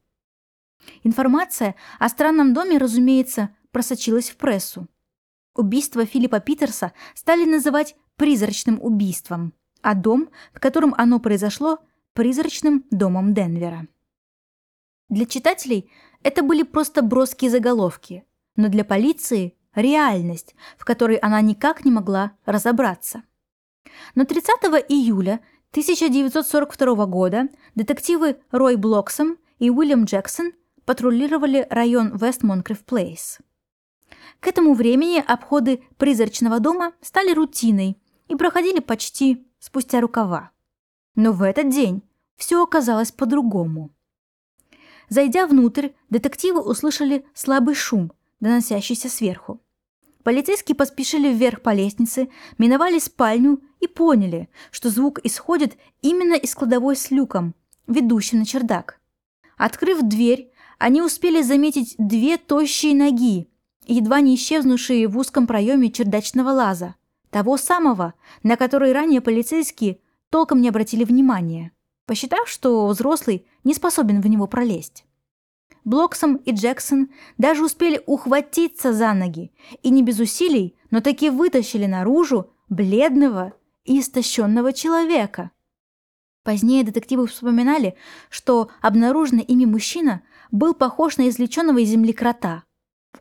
Информация 1.03 1.75
о 1.99 2.09
странном 2.09 2.53
доме, 2.53 2.77
разумеется, 2.77 3.49
просочилась 3.71 4.29
в 4.29 4.37
прессу. 4.37 4.87
Убийство 5.55 6.05
Филиппа 6.05 6.39
Питерса 6.39 6.93
стали 7.13 7.45
называть 7.45 7.95
призрачным 8.19 8.79
убийством, 8.81 9.53
а 9.81 9.95
дом, 9.95 10.29
в 10.53 10.59
котором 10.59 10.93
оно 10.97 11.19
произошло, 11.19 11.79
призрачным 12.13 12.85
домом 12.91 13.33
Денвера. 13.33 13.87
Для 15.07 15.25
читателей 15.25 15.89
это 16.21 16.43
были 16.43 16.63
просто 16.63 17.01
броские 17.01 17.49
заголовки, 17.49 18.25
но 18.57 18.67
для 18.67 18.83
полиции– 18.83 19.55
реальность, 19.73 20.53
в 20.77 20.83
которой 20.83 21.15
она 21.15 21.39
никак 21.39 21.85
не 21.85 21.91
могла 21.91 22.33
разобраться. 22.45 23.23
Но 24.15 24.25
30 24.25 24.49
июля 24.89 25.39
1942 25.71 27.05
года 27.05 27.47
детективы 27.75 28.37
Рой 28.51 28.75
Блоксом 28.75 29.37
и 29.59 29.69
Уильям 29.69 30.03
Джексон 30.03 30.51
патрулировали 30.83 31.65
район 31.69 32.17
Вест 32.17 32.43
Монкриф 32.43 32.83
Плейс. 32.83 33.39
К 34.41 34.47
этому 34.47 34.73
времени 34.73 35.23
обходы 35.25 35.83
призрачного 35.97 36.59
дома 36.59 36.91
стали 37.01 37.31
рутиной 37.33 37.97
и 38.29 38.35
проходили 38.35 38.79
почти 38.79 39.45
спустя 39.59 39.99
рукава. 39.99 40.51
Но 41.15 41.33
в 41.33 41.41
этот 41.41 41.69
день 41.69 42.01
все 42.37 42.63
оказалось 42.63 43.11
по-другому. 43.11 43.91
Зайдя 45.09 45.47
внутрь, 45.47 45.89
детективы 46.09 46.61
услышали 46.61 47.25
слабый 47.33 47.75
шум, 47.75 48.13
доносящийся 48.39 49.09
сверху. 49.09 49.59
Полицейские 50.23 50.75
поспешили 50.75 51.33
вверх 51.33 51.61
по 51.61 51.73
лестнице, 51.73 52.29
миновали 52.57 52.99
спальню 52.99 53.61
и 53.79 53.87
поняли, 53.87 54.49
что 54.69 54.89
звук 54.89 55.19
исходит 55.23 55.77
именно 56.01 56.35
из 56.35 56.53
кладовой 56.53 56.95
с 56.95 57.09
люком, 57.09 57.55
ведущим 57.87 58.39
на 58.39 58.45
чердак. 58.45 58.99
Открыв 59.57 60.01
дверь, 60.03 60.51
они 60.77 61.01
успели 61.01 61.41
заметить 61.41 61.95
две 61.97 62.37
тощие 62.37 62.95
ноги, 62.95 63.49
едва 63.87 64.21
не 64.21 64.35
исчезнувшие 64.35 65.07
в 65.07 65.17
узком 65.17 65.47
проеме 65.47 65.91
чердачного 65.91 66.51
лаза, 66.51 66.95
того 67.29 67.57
самого, 67.57 68.13
на 68.43 68.55
который 68.57 68.91
ранее 68.91 69.21
полицейские 69.21 69.99
толком 70.29 70.61
не 70.61 70.69
обратили 70.69 71.03
внимания 71.03 71.71
посчитав, 72.09 72.49
что 72.49 72.87
взрослый 72.87 73.45
не 73.63 73.75
способен 73.75 74.19
в 74.19 74.25
него 74.25 74.47
пролезть. 74.47 75.05
Блоксом 75.85 76.37
и 76.37 76.51
Джексон 76.51 77.11
даже 77.37 77.63
успели 77.63 78.01
ухватиться 78.07 78.93
за 78.93 79.13
ноги 79.13 79.51
и 79.83 79.91
не 79.91 80.01
без 80.01 80.19
усилий, 80.19 80.75
но 80.89 81.01
таки 81.01 81.29
вытащили 81.29 81.85
наружу 81.85 82.51
бледного 82.67 83.53
и 83.85 83.99
истощенного 83.99 84.73
человека. 84.73 85.51
Позднее 86.43 86.83
детективы 86.83 87.27
вспоминали, 87.27 87.95
что 88.31 88.71
обнаруженный 88.81 89.43
ими 89.43 89.65
мужчина 89.65 90.23
был 90.49 90.73
похож 90.73 91.17
на 91.17 91.29
извлеченного 91.29 91.77
из 91.77 91.89
земли 91.89 92.11
крота. 92.11 92.63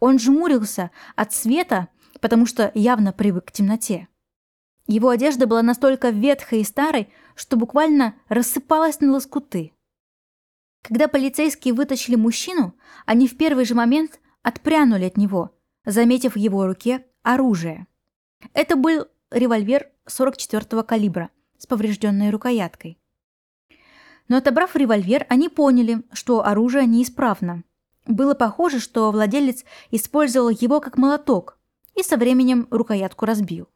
Он 0.01 0.19
жмурился 0.19 0.93
от 1.15 1.35
света, 1.35 1.89
потому 2.21 2.47
что 2.47 2.71
явно 2.75 3.13
привык 3.13 3.47
к 3.47 3.53
темноте. 3.53 4.09
Его 4.87 5.11
одежда 5.11 5.47
была 5.47 5.63
настолько 5.63 6.09
ветхой 6.09 6.61
и 6.61 6.65
старой, 6.65 7.13
что 7.35 7.57
буквально 7.57 8.15
рассыпалась 8.29 9.01
на 9.01 9.13
лоскуты. 9.13 9.73
Когда 10.83 11.09
полицейские 11.09 11.75
вытащили 11.75 12.17
мужчину, 12.17 12.75
они 13.05 13.29
в 13.29 13.37
первый 13.37 13.67
же 13.67 13.75
момент 13.75 14.21
отпрянули 14.43 15.05
от 15.05 15.19
него, 15.19 15.55
заметив 15.85 16.35
в 16.35 16.39
его 16.39 16.67
руке 16.67 17.05
оружие. 17.23 17.87
Это 18.55 18.77
был 18.77 19.07
револьвер 19.31 19.91
44-го 20.07 20.83
калибра 20.83 21.31
с 21.59 21.67
поврежденной 21.67 22.31
рукояткой. 22.31 22.99
Но 24.29 24.39
отобрав 24.39 24.77
револьвер, 24.77 25.27
они 25.29 25.49
поняли, 25.49 26.03
что 26.13 26.47
оружие 26.47 26.87
неисправно. 26.87 27.65
Было 28.07 28.35
похоже, 28.35 28.81
что 28.81 29.11
владелец 29.11 29.65
использовал 29.91 30.49
его 30.49 30.81
как 30.81 30.97
молоток 30.97 31.58
и 31.99 32.03
со 32.03 32.17
временем 32.17 32.69
рукоятку 32.71 33.27
разбил. 33.27 33.69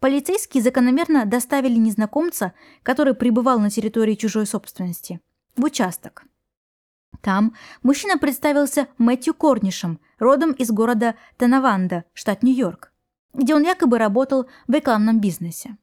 Полицейские 0.00 0.62
закономерно 0.62 1.24
доставили 1.26 1.76
незнакомца, 1.76 2.52
который 2.82 3.14
пребывал 3.14 3.58
на 3.58 3.70
территории 3.70 4.14
чужой 4.14 4.46
собственности, 4.46 5.20
в 5.56 5.64
участок. 5.64 6.24
Там 7.20 7.54
мужчина 7.82 8.18
представился 8.18 8.88
Мэтью 8.98 9.34
Корнишем, 9.34 10.00
родом 10.18 10.52
из 10.52 10.70
города 10.70 11.14
Танаванда, 11.36 12.04
штат 12.12 12.42
Нью-Йорк, 12.42 12.92
где 13.32 13.54
он 13.54 13.62
якобы 13.62 13.98
работал 13.98 14.48
в 14.66 14.72
рекламном 14.72 15.20
бизнесе. 15.20 15.76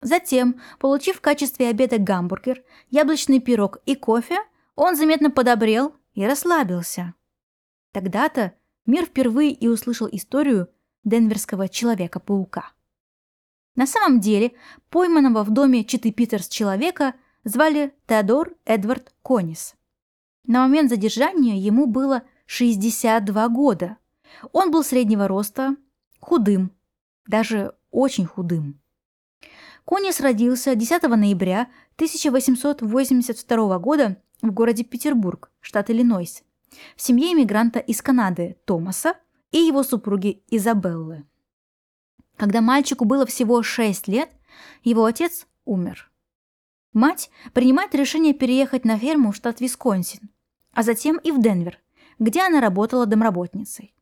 Затем, 0.00 0.60
получив 0.78 1.16
в 1.16 1.20
качестве 1.20 1.68
обеда 1.68 1.98
гамбургер, 1.98 2.62
яблочный 2.90 3.40
пирог 3.40 3.78
и 3.86 3.94
кофе, 3.94 4.38
он 4.74 4.96
заметно 4.96 5.30
подобрел 5.30 5.94
и 6.14 6.26
расслабился. 6.26 7.14
Тогда-то 7.92 8.52
мир 8.84 9.06
впервые 9.06 9.52
и 9.52 9.68
услышал 9.68 10.08
историю 10.10 10.68
денверского 11.04 11.68
Человека-паука. 11.68 12.72
На 13.76 13.86
самом 13.86 14.20
деле, 14.20 14.52
пойманного 14.90 15.42
в 15.42 15.50
доме 15.50 15.84
Читы 15.84 16.12
Питерс 16.12 16.48
человека 16.48 17.14
звали 17.44 17.92
Теодор 18.06 18.54
Эдвард 18.64 19.12
Конис. 19.22 19.74
На 20.46 20.60
момент 20.66 20.90
задержания 20.90 21.56
ему 21.56 21.86
было 21.86 22.22
62 22.46 23.48
года. 23.48 23.96
Он 24.52 24.70
был 24.70 24.84
среднего 24.84 25.26
роста, 25.26 25.76
худым, 26.20 26.72
даже 27.26 27.74
очень 27.90 28.26
худым. 28.26 28.80
Конис 29.84 30.20
родился 30.20 30.74
10 30.74 31.02
ноября 31.02 31.68
1882 31.96 33.78
года 33.78 34.16
в 34.40 34.50
городе 34.50 34.84
Петербург, 34.84 35.50
штат 35.60 35.90
Иллинойс, 35.90 36.42
в 36.96 37.02
семье 37.02 37.32
иммигранта 37.32 37.78
из 37.78 38.00
Канады 38.02 38.56
Томаса 38.64 39.16
и 39.54 39.58
его 39.58 39.84
супруги 39.84 40.42
Изабеллы. 40.50 41.24
Когда 42.36 42.60
мальчику 42.60 43.04
было 43.04 43.24
всего 43.24 43.62
6 43.62 44.08
лет, 44.08 44.28
его 44.82 45.04
отец 45.04 45.46
умер. 45.64 46.10
Мать 46.92 47.30
принимает 47.52 47.94
решение 47.94 48.34
переехать 48.34 48.84
на 48.84 48.98
ферму 48.98 49.30
в 49.30 49.36
штат 49.36 49.60
Висконсин, 49.60 50.28
а 50.72 50.82
затем 50.82 51.18
и 51.18 51.30
в 51.30 51.40
Денвер, 51.40 51.78
где 52.18 52.42
она 52.42 52.60
работала 52.60 53.06
домработницей. 53.06 53.94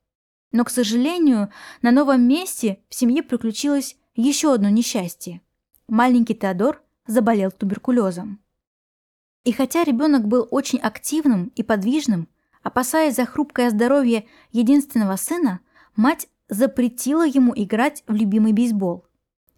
Но, 0.53 0.65
к 0.65 0.71
сожалению, 0.71 1.51
на 1.83 1.91
новом 1.91 2.27
месте 2.27 2.83
в 2.89 2.95
семье 2.95 3.23
приключилось 3.23 3.99
еще 4.15 4.55
одно 4.55 4.71
несчастье. 4.71 5.43
Маленький 5.87 6.35
Теодор 6.35 6.83
заболел 7.07 7.51
туберкулезом. 7.51 8.41
И 9.45 9.53
хотя 9.53 9.85
ребенок 9.85 10.27
был 10.27 10.49
очень 10.51 10.79
активным 10.79 11.53
и 11.57 11.63
подвижным, 11.63 12.29
опасаясь 12.63 13.17
за 13.17 13.27
хрупкое 13.27 13.71
здоровье 13.71 14.27
единственного 14.51 15.17
сына, 15.17 15.61
мать 15.97 16.29
запретила 16.49 17.27
ему 17.27 17.53
играть 17.55 18.05
в 18.07 18.15
любимый 18.15 18.53
бейсбол. 18.53 19.07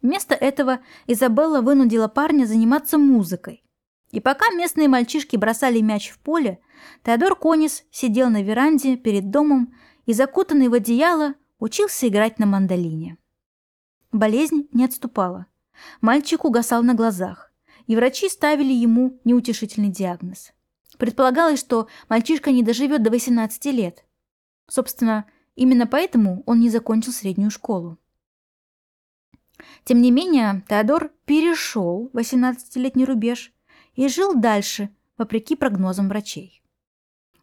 Вместо 0.02 0.34
этого 0.34 0.80
Изабелла 1.06 1.61
вынудила 1.61 2.08
парня 2.08 2.44
заниматься 2.44 2.99
музыкой. 2.99 3.64
И 4.11 4.20
пока 4.20 4.50
местные 4.50 4.87
мальчишки 4.87 5.37
бросали 5.37 5.80
мяч 5.80 6.11
в 6.11 6.18
поле, 6.18 6.61
Теодор 7.02 7.37
Конис 7.37 7.84
сидел 7.90 8.30
на 8.30 8.42
веранде 8.42 8.96
перед 8.96 9.30
домом 9.30 9.75
и, 10.06 10.12
закутанный 10.12 10.68
в 10.68 10.75
одеяло, 10.75 11.34
учился 11.58 12.06
играть 12.06 12.38
на 12.38 12.46
мандолине. 12.46 13.16
Болезнь 14.12 14.68
не 14.73 14.84
отступала. 14.84 15.46
Мальчик 16.00 16.44
угасал 16.44 16.82
на 16.82 16.94
глазах, 16.94 17.52
и 17.87 17.96
врачи 17.96 18.28
ставили 18.28 18.73
ему 18.73 19.18
неутешительный 19.25 19.88
диагноз. 19.88 20.52
Предполагалось, 20.98 21.60
что 21.60 21.88
мальчишка 22.08 22.50
не 22.52 22.62
доживет 22.62 23.02
до 23.02 23.10
18 23.10 23.64
лет. 23.66 24.04
Собственно, 24.68 25.26
именно 25.54 25.86
поэтому 25.86 26.42
он 26.46 26.60
не 26.60 26.70
закончил 26.70 27.12
среднюю 27.12 27.50
школу. 27.50 27.98
Тем 29.84 30.00
не 30.00 30.10
менее, 30.10 30.62
Теодор 30.68 31.12
перешел 31.26 32.10
18-летний 32.12 33.04
рубеж 33.04 33.52
и 33.94 34.08
жил 34.08 34.34
дальше, 34.34 34.90
вопреки 35.16 35.56
прогнозам 35.56 36.08
врачей. 36.08 36.62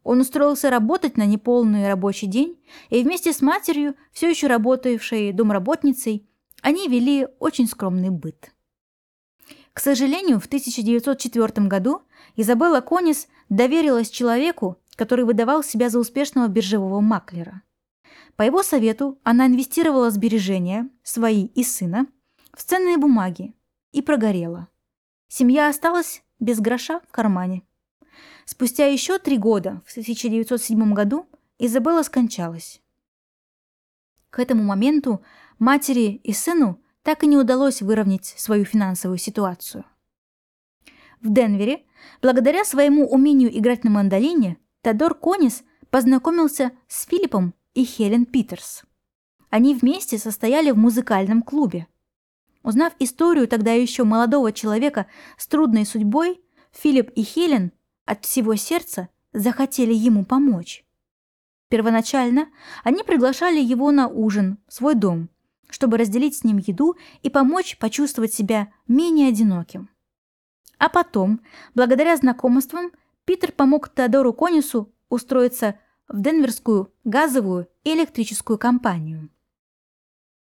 Он 0.03 0.19
устроился 0.21 0.69
работать 0.69 1.15
на 1.15 1.25
неполный 1.25 1.87
рабочий 1.87 2.27
день, 2.27 2.59
и 2.89 3.03
вместе 3.03 3.33
с 3.33 3.41
матерью, 3.41 3.95
все 4.11 4.29
еще 4.29 4.47
работавшей 4.47 5.31
домработницей, 5.31 6.27
они 6.61 6.87
вели 6.87 7.27
очень 7.39 7.67
скромный 7.67 8.09
быт. 8.09 8.51
К 9.73 9.79
сожалению, 9.79 10.39
в 10.39 10.47
1904 10.47 11.67
году 11.67 12.01
Изабелла 12.35 12.81
Конис 12.81 13.27
доверилась 13.51 14.09
человеку, 14.09 14.77
который 14.95 15.25
выдавал 15.25 15.61
себя 15.61 15.89
за 15.89 15.99
успешного 15.99 16.47
биржевого 16.47 17.01
маклера. 17.01 17.61
По 18.37 18.43
его 18.43 18.63
совету 18.63 19.19
она 19.23 19.45
инвестировала 19.45 20.09
сбережения, 20.09 20.89
свои 21.03 21.47
и 21.47 21.63
сына, 21.63 22.07
в 22.53 22.63
ценные 22.63 22.97
бумаги 22.97 23.53
и 23.91 24.01
прогорела. 24.01 24.69
Семья 25.27 25.67
осталась 25.67 26.23
без 26.39 26.59
гроша 26.59 27.01
в 27.01 27.11
кармане. 27.11 27.63
Спустя 28.45 28.87
еще 28.87 29.19
три 29.19 29.37
года, 29.37 29.81
в 29.85 29.91
1907 29.91 30.93
году, 30.93 31.27
Изабелла 31.59 32.03
скончалась. 32.03 32.81
К 34.29 34.39
этому 34.39 34.63
моменту 34.63 35.21
матери 35.59 36.21
и 36.23 36.31
сыну 36.33 36.81
так 37.03 37.23
и 37.23 37.27
не 37.27 37.35
удалось 37.35 37.81
выровнять 37.81 38.33
свою 38.37 38.63
финансовую 38.63 39.17
ситуацию. 39.17 39.83
В 41.21 41.31
Денвере, 41.31 41.85
благодаря 42.21 42.63
своему 42.65 43.07
умению 43.07 43.57
играть 43.57 43.83
на 43.83 43.89
мандолине, 43.89 44.57
Тодор 44.81 45.13
Конис 45.15 45.63
познакомился 45.89 46.71
с 46.87 47.05
Филиппом 47.05 47.53
и 47.73 47.83
Хелен 47.83 48.25
Питерс. 48.25 48.83
Они 49.49 49.75
вместе 49.75 50.17
состояли 50.17 50.71
в 50.71 50.77
музыкальном 50.77 51.41
клубе. 51.41 51.87
Узнав 52.63 52.93
историю 52.99 53.47
тогда 53.47 53.73
еще 53.73 54.03
молодого 54.03 54.51
человека 54.51 55.07
с 55.37 55.47
трудной 55.47 55.85
судьбой, 55.85 56.41
Филипп 56.71 57.09
и 57.11 57.23
Хелен 57.23 57.71
от 58.05 58.25
всего 58.25 58.55
сердца 58.55 59.09
захотели 59.33 59.93
ему 59.93 60.25
помочь. 60.25 60.85
Первоначально 61.69 62.49
они 62.83 63.03
приглашали 63.03 63.59
его 63.59 63.91
на 63.91 64.07
ужин 64.07 64.57
в 64.67 64.73
свой 64.73 64.95
дом, 64.95 65.29
чтобы 65.69 65.97
разделить 65.97 66.37
с 66.37 66.43
ним 66.43 66.57
еду 66.57 66.95
и 67.23 67.29
помочь 67.29 67.77
почувствовать 67.77 68.33
себя 68.33 68.71
менее 68.87 69.29
одиноким. 69.29 69.89
А 70.81 70.89
потом, 70.89 71.41
благодаря 71.75 72.17
знакомствам, 72.17 72.91
Питер 73.25 73.51
помог 73.51 73.89
Теодору 73.89 74.33
Конису 74.33 74.91
устроиться 75.09 75.77
в 76.07 76.19
Денверскую 76.19 76.91
газовую 77.03 77.67
и 77.83 77.93
электрическую 77.93 78.57
компанию. 78.57 79.29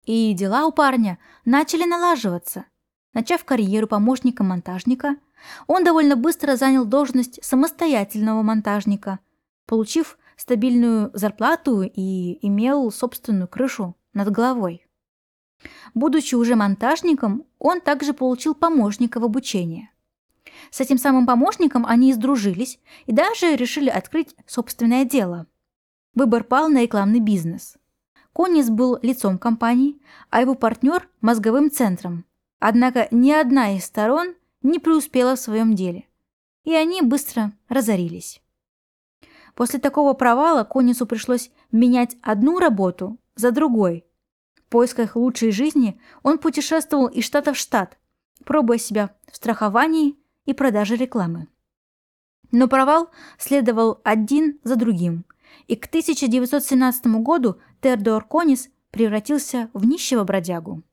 И 0.04 0.34
дела 0.34 0.66
у 0.66 0.72
парня 0.72 1.20
начали 1.46 1.84
налаживаться. 1.86 2.66
Начав 3.14 3.46
карьеру 3.46 3.86
помощника-монтажника, 3.86 5.18
он 5.68 5.84
довольно 5.84 6.16
быстро 6.16 6.56
занял 6.56 6.86
должность 6.86 7.38
самостоятельного 7.44 8.42
монтажника, 8.42 9.20
получив 9.68 10.18
стабильную 10.38 11.12
зарплату 11.14 11.84
и 11.84 12.40
имел 12.42 12.92
собственную 12.92 13.48
крышу 13.48 13.96
над 14.16 14.32
головой. 14.32 14.88
Будучи 15.94 16.34
уже 16.34 16.56
монтажником, 16.56 17.46
он 17.60 17.80
также 17.80 18.14
получил 18.14 18.56
помощника 18.56 19.20
в 19.20 19.24
обучении. 19.24 19.92
С 20.72 20.82
этим 20.82 20.98
самым 20.98 21.26
помощником 21.26 21.86
они 21.86 22.14
сдружились 22.14 22.80
и 23.06 23.12
даже 23.12 23.56
решили 23.56 23.90
открыть 23.90 24.36
собственное 24.46 25.06
дело. 25.06 25.48
Выбор 26.14 26.44
пал 26.44 26.70
на 26.70 26.82
рекламный 26.82 27.20
бизнес. 27.20 27.78
Конис 28.34 28.70
был 28.70 29.00
лицом 29.02 29.38
компании, 29.38 30.00
а 30.30 30.42
его 30.42 30.56
партнер– 30.56 31.08
мозговым 31.22 31.72
центром. 31.72 32.26
Однако 32.60 33.08
ни 33.12 33.32
одна 33.32 33.76
из 33.76 33.86
сторон 33.86 34.36
не 34.62 34.80
преуспела 34.80 35.36
в 35.36 35.40
своем 35.40 35.74
деле, 35.74 36.08
и 36.64 36.74
они 36.74 37.02
быстро 37.02 37.54
разорились. 37.70 38.42
После 39.54 39.80
такого 39.80 40.14
провала 40.14 40.64
Конису 40.64 41.06
пришлось 41.06 41.52
менять 41.72 42.18
одну 42.22 42.60
работу 42.60 43.18
за 43.36 43.52
другой. 43.52 44.06
В 44.56 44.64
поисках 44.70 45.16
лучшей 45.16 45.52
жизни 45.52 46.00
он 46.24 46.38
путешествовал 46.38 47.08
из 47.08 47.24
штата 47.24 47.54
в 47.54 47.58
штат, 47.58 47.98
пробуя 48.44 48.78
себя 48.78 49.16
в 49.32 49.36
страховании 49.36 50.18
и 50.46 50.54
продаже 50.54 50.96
рекламы. 50.96 51.48
Но 52.52 52.68
провал 52.68 53.10
следовал 53.38 54.00
один 54.04 54.60
за 54.64 54.76
другим, 54.76 55.26
и 55.68 55.76
к 55.76 55.88
1917 55.88 57.08
году 57.22 57.58
Теодор 57.82 58.26
Конис 58.26 58.70
превратился 58.92 59.70
в 59.74 59.86
нищего 59.86 60.24
бродягу. 60.24 60.84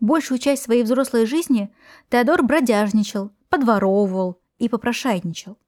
Большую 0.00 0.38
часть 0.38 0.62
своей 0.62 0.82
взрослой 0.82 1.26
жизни 1.26 1.74
Теодор 2.08 2.42
бродяжничал, 2.42 3.32
подворовывал 3.48 4.40
и 4.58 4.68
попрошайничал. 4.68 5.58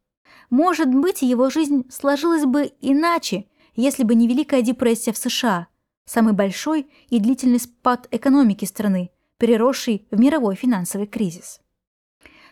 Может 0.50 0.88
быть, 0.88 1.22
его 1.22 1.50
жизнь 1.50 1.88
сложилась 1.90 2.44
бы 2.44 2.72
иначе, 2.80 3.46
если 3.74 4.04
бы 4.04 4.14
не 4.14 4.26
Великая 4.28 4.62
депрессия 4.62 5.12
в 5.12 5.18
США, 5.18 5.68
самый 6.04 6.32
большой 6.32 6.90
и 7.08 7.18
длительный 7.18 7.60
спад 7.60 8.08
экономики 8.10 8.64
страны, 8.64 9.10
переросший 9.38 10.06
в 10.10 10.18
мировой 10.18 10.54
финансовый 10.54 11.06
кризис. 11.06 11.60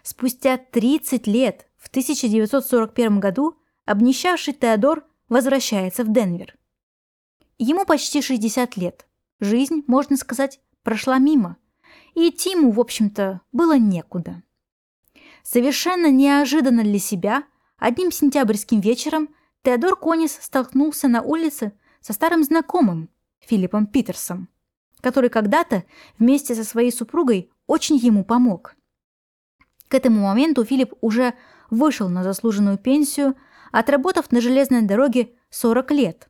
Спустя 0.03 0.57
30 0.59 1.27
лет, 1.27 1.69
в 1.77 1.89
1941 1.89 3.21
году, 3.21 3.57
обнищавший 3.85 4.55
Теодор 4.55 5.05
возвращается 5.29 6.05
в 6.05 6.13
Денвер. 6.13 6.57
Ему 7.59 7.85
почти 7.85 8.23
60 8.23 8.77
лет. 8.77 9.07
Жизнь, 9.41 9.85
можно 9.87 10.17
сказать, 10.17 10.61
прошла 10.83 11.19
мимо– 11.19 11.57
и 12.15 12.31
идти 12.31 12.51
ему, 12.51 12.71
в 12.71 12.81
общем-то, 12.81 13.41
было 13.53 13.79
некуда. 13.79 14.43
Совершенно 15.43 16.11
неожиданно 16.11 16.83
для 16.83 16.99
себя, 16.99 17.45
одним 17.79 18.11
сентябрьским 18.11 18.81
вечером 18.81 19.29
Теодор 19.63 19.97
Конис 19.97 20.39
столкнулся 20.41 21.09
на 21.09 21.23
улице 21.23 21.73
со 22.01 22.13
старым 22.13 22.43
знакомым 22.43 23.09
Филиппом 23.41 23.87
Питерсом, 23.87 24.49
который 25.01 25.31
когда-то 25.31 25.85
вместе 26.19 26.55
со 26.55 26.65
своей 26.65 26.93
супругой 26.93 27.51
очень 27.67 27.97
ему 27.97 28.25
помог. 28.25 28.75
К 29.89 29.95
этому 29.95 30.21
моменту 30.21 30.65
Филипп 30.65 30.95
уже 31.01 31.35
вышел 31.71 32.09
на 32.09 32.23
заслуженную 32.23 32.79
пенсию, 32.79 33.35
отработав 33.73 34.31
на 34.31 34.41
железной 34.41 34.83
дороге 34.83 35.33
40 35.51 35.91
лет. 35.93 36.29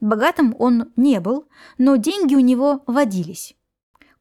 Богатым 0.00 0.54
он 0.58 0.92
не 0.96 1.20
был, 1.20 1.48
но 1.78 1.96
деньги 1.96 2.34
у 2.34 2.40
него 2.40 2.82
водились. 2.86 3.54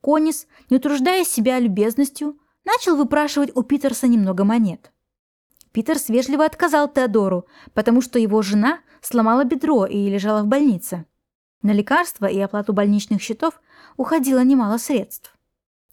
Конис, 0.02 0.48
не 0.70 0.78
утруждая 0.78 1.24
себя 1.24 1.60
любезностью, 1.60 2.40
начал 2.66 2.96
выпрашивать 2.96 3.56
у 3.56 3.64
Питерса 3.64 4.08
немного 4.08 4.44
монет. 4.44 4.92
Питерс 5.72 6.10
вежливо 6.10 6.46
отказал 6.46 6.92
Теодору, 6.92 7.46
потому 7.74 8.02
что 8.02 8.20
его 8.20 8.42
жена 8.42 8.80
сломала 9.02 9.44
бедро 9.44 9.86
и 9.86 10.10
лежала 10.10 10.42
в 10.42 10.48
больнице. 10.48 11.06
На 11.62 11.72
лекарства 11.72 12.26
и 12.26 12.40
оплату 12.40 12.74
больничных 12.74 13.22
счетов 13.22 13.62
уходило 13.98 14.44
немало 14.44 14.78
средств. 14.78 15.36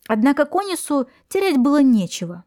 Однако 0.09 0.45
Конису 0.45 1.09
терять 1.29 1.59
было 1.59 1.83
нечего. 1.83 2.45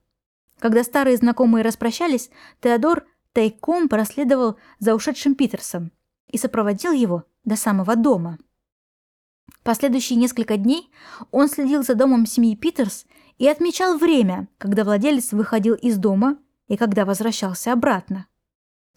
Когда 0.59 0.83
старые 0.83 1.17
знакомые 1.17 1.63
распрощались, 1.63 2.29
Теодор 2.61 3.05
тайком 3.33 3.87
проследовал 3.87 4.57
за 4.79 4.93
ушедшим 4.93 5.35
Питерсом 5.35 5.91
и 6.27 6.37
сопроводил 6.37 6.91
его 6.91 7.23
до 7.45 7.55
самого 7.55 7.95
дома. 7.95 8.37
Последующие 9.63 10.17
несколько 10.17 10.57
дней 10.57 10.91
он 11.31 11.47
следил 11.47 11.83
за 11.83 11.95
домом 11.95 12.25
семьи 12.25 12.55
Питерс 12.55 13.05
и 13.37 13.47
отмечал 13.47 13.97
время, 13.97 14.47
когда 14.57 14.83
владелец 14.83 15.31
выходил 15.31 15.75
из 15.75 15.97
дома 15.97 16.37
и 16.67 16.77
когда 16.77 17.05
возвращался 17.05 17.73
обратно. 17.73 18.27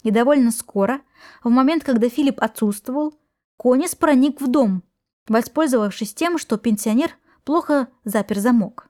И 0.03 0.11
довольно 0.11 0.51
скоро, 0.51 1.01
в 1.43 1.49
момент, 1.49 1.83
когда 1.83 2.09
Филипп 2.09 2.41
отсутствовал, 2.41 3.13
Конис 3.55 3.95
проник 3.95 4.41
в 4.41 4.47
дом, 4.47 4.83
воспользовавшись 5.27 6.13
тем, 6.13 6.37
что 6.37 6.57
пенсионер 6.57 7.11
плохо 7.45 7.87
запер 8.03 8.39
замок. 8.39 8.89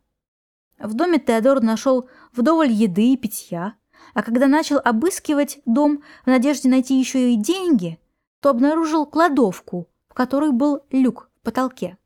В 0.84 0.96
доме 0.96 1.18
Теодор 1.18 1.62
нашел 1.62 2.10
вдоволь 2.34 2.70
еды 2.70 3.14
и 3.14 3.18
питья, 3.18 3.76
а 4.14 4.22
когда 4.22 4.48
начал 4.48 4.82
обыскивать 4.84 5.62
дом 5.66 6.04
в 6.26 6.28
надежде 6.28 6.68
найти 6.68 7.00
еще 7.00 7.32
и 7.32 7.38
деньги, 7.38 8.00
то 8.42 8.50
обнаружил 8.50 9.06
кладовку, 9.06 9.88
в 10.10 10.14
которой 10.14 10.52
был 10.52 10.82
люк 10.92 11.30
в 11.40 11.46
потолке. 11.46 11.98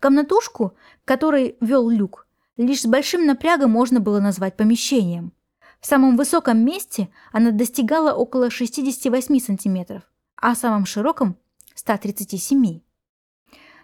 Комнатушку, 0.00 0.74
которой 1.04 1.58
вел 1.60 1.90
люк, 1.90 2.26
лишь 2.56 2.80
с 2.80 2.86
большим 2.86 3.26
напрягом 3.26 3.70
можно 3.70 4.00
было 4.00 4.20
назвать 4.20 4.56
помещением. 4.56 5.34
В 5.78 5.86
самом 5.86 6.16
высоком 6.16 6.64
месте 6.64 7.10
она 7.30 7.50
достигала 7.50 8.14
около 8.14 8.48
68 8.48 9.38
сантиметров, 9.38 10.02
а 10.36 10.54
в 10.54 10.58
самом 10.58 10.86
широком 10.86 11.36
137. 11.74 12.80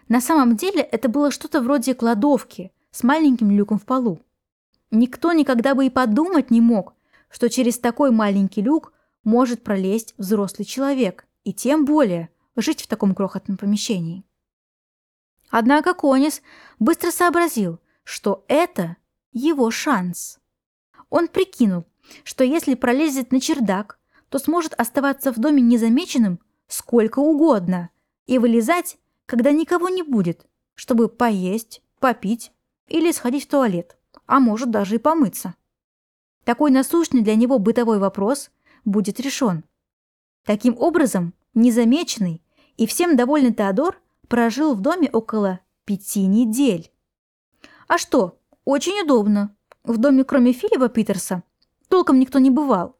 На 0.07 0.19
самом 0.19 0.55
деле 0.55 0.81
это 0.81 1.09
было 1.09 1.29
что-то 1.29 1.61
вроде 1.61 1.93
кладовки 1.93 2.71
с 2.91 3.03
маленьким 3.03 3.51
люком 3.51 3.79
в 3.79 3.85
полу. 3.85 4.19
Никто 4.91 5.31
никогда 5.33 5.75
бы 5.75 5.85
и 5.85 5.89
подумать 5.89 6.51
не 6.51 6.61
мог, 6.61 6.95
что 7.29 7.49
через 7.49 7.77
такой 7.77 8.11
маленький 8.11 8.61
люк 8.61 8.93
может 9.23 9.63
пролезть 9.63 10.15
взрослый 10.17 10.65
человек, 10.65 11.27
и 11.43 11.53
тем 11.53 11.85
более 11.85 12.29
жить 12.55 12.81
в 12.81 12.87
таком 12.87 13.15
крохотном 13.15 13.57
помещении. 13.57 14.23
Однако 15.49 15.93
Конис 15.93 16.41
быстро 16.77 17.11
сообразил, 17.11 17.79
что 18.03 18.43
это 18.47 18.97
его 19.31 19.71
шанс. 19.71 20.39
Он 21.09 21.27
прикинул, 21.27 21.85
что 22.23 22.43
если 22.43 22.75
пролезет 22.75 23.31
на 23.31 23.39
чердак, 23.39 23.99
то 24.29 24.37
сможет 24.37 24.73
оставаться 24.73 25.31
в 25.31 25.37
доме 25.39 25.61
незамеченным 25.61 26.39
сколько 26.67 27.19
угодно 27.19 27.89
и 28.27 28.37
вылезать, 28.37 28.97
когда 29.25 29.51
никого 29.51 29.89
не 29.89 30.03
будет, 30.03 30.45
чтобы 30.75 31.09
поесть, 31.09 31.81
попить 31.99 32.51
или 32.89 33.11
сходить 33.11 33.45
в 33.45 33.49
туалет, 33.49 33.97
а 34.25 34.39
может 34.39 34.71
даже 34.71 34.95
и 34.95 34.99
помыться. 34.99 35.55
Такой 36.43 36.71
насущный 36.71 37.21
для 37.21 37.35
него 37.35 37.59
бытовой 37.59 37.99
вопрос 37.99 38.51
будет 38.85 39.19
решен. 39.19 39.63
Таким 40.45 40.75
образом, 40.77 41.33
незамеченный 41.53 42.41
и 42.77 42.87
всем 42.87 43.15
довольный 43.15 43.53
Теодор 43.53 44.01
прожил 44.27 44.73
в 44.73 44.81
доме 44.81 45.09
около 45.11 45.59
пяти 45.85 46.25
недель. 46.25 46.91
А 47.87 47.97
что, 47.97 48.39
очень 48.65 49.01
удобно. 49.01 49.55
В 49.83 49.97
доме, 49.97 50.23
кроме 50.23 50.53
Филиппа 50.53 50.89
Питерса, 50.89 51.43
толком 51.87 52.19
никто 52.19 52.39
не 52.39 52.49
бывал. 52.49 52.97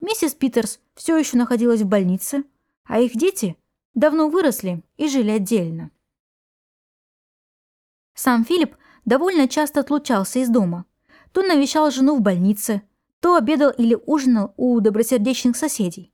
Миссис 0.00 0.34
Питерс 0.34 0.80
все 0.94 1.16
еще 1.16 1.36
находилась 1.36 1.82
в 1.82 1.86
больнице, 1.86 2.44
а 2.84 3.00
их 3.00 3.16
дети 3.16 3.56
давно 3.94 4.28
выросли 4.28 4.82
и 4.96 5.08
жили 5.08 5.30
отдельно. 5.30 5.90
Сам 8.14 8.44
Филипп 8.44 8.76
довольно 9.10 9.48
часто 9.48 9.80
отлучался 9.80 10.38
из 10.38 10.48
дома. 10.48 10.84
То 11.32 11.42
навещал 11.42 11.90
жену 11.90 12.16
в 12.16 12.20
больнице, 12.20 12.82
то 13.18 13.34
обедал 13.34 13.70
или 13.70 13.98
ужинал 14.06 14.54
у 14.56 14.78
добросердечных 14.80 15.56
соседей. 15.56 16.12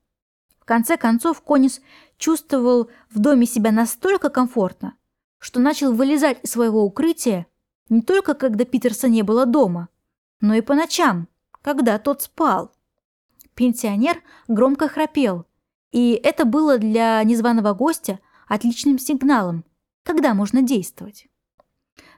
В 0.59 0.65
конце 0.65 0.97
концов, 0.97 1.43
Конис 1.43 1.83
чувствовал 2.17 2.91
в 3.11 3.19
доме 3.19 3.45
себя 3.45 3.71
настолько 3.71 4.31
комфортно, 4.31 4.97
что 5.39 5.61
начал 5.61 5.93
вылезать 5.93 6.39
из 6.43 6.53
своего 6.53 6.85
укрытия 6.85 7.47
не 7.91 8.01
только 8.01 8.33
когда 8.33 8.65
Питерса 8.65 9.09
не 9.09 9.23
было 9.23 9.45
дома, 9.45 9.91
но 10.41 10.55
и 10.55 10.63
по 10.63 10.75
ночам, 10.75 11.29
когда 11.61 11.99
тот 11.99 12.23
спал. 12.23 12.73
Пенсионер 13.55 14.23
громко 14.49 14.89
храпел, 14.89 15.45
и 15.93 16.19
это 16.25 16.47
было 16.47 16.79
для 16.79 17.23
незваного 17.25 17.75
гостя 17.75 18.21
отличным 18.49 18.99
сигналом, 18.99 19.67
когда 20.03 20.33
можно 20.33 20.63
действовать. 20.63 21.29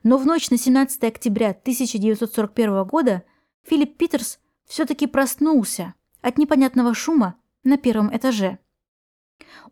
Но 0.03 0.17
в 0.17 0.27
ночь 0.27 0.51
на 0.51 0.59
17 0.59 1.03
октября 1.05 1.51
1941 1.51 2.85
года 2.85 3.25
Филипп 3.65 3.97
Питерс 3.97 4.39
все-таки 4.65 5.07
проснулся 5.07 5.95
от 6.21 6.39
непонятного 6.39 6.95
шума 6.95 7.37
на 7.65 7.77
первом 7.77 8.15
этаже. 8.17 8.59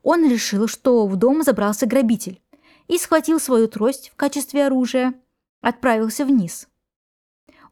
Он 0.03 0.29
решил, 0.29 0.69
что 0.69 1.07
в 1.07 1.17
дом 1.17 1.43
забрался 1.43 1.87
грабитель 1.87 2.43
и 2.89 2.99
схватил 2.99 3.41
свою 3.41 3.69
трость 3.69 4.11
в 4.11 4.17
качестве 4.17 4.67
оружия, 4.67 5.15
отправился 5.61 6.25
вниз. 6.25 6.69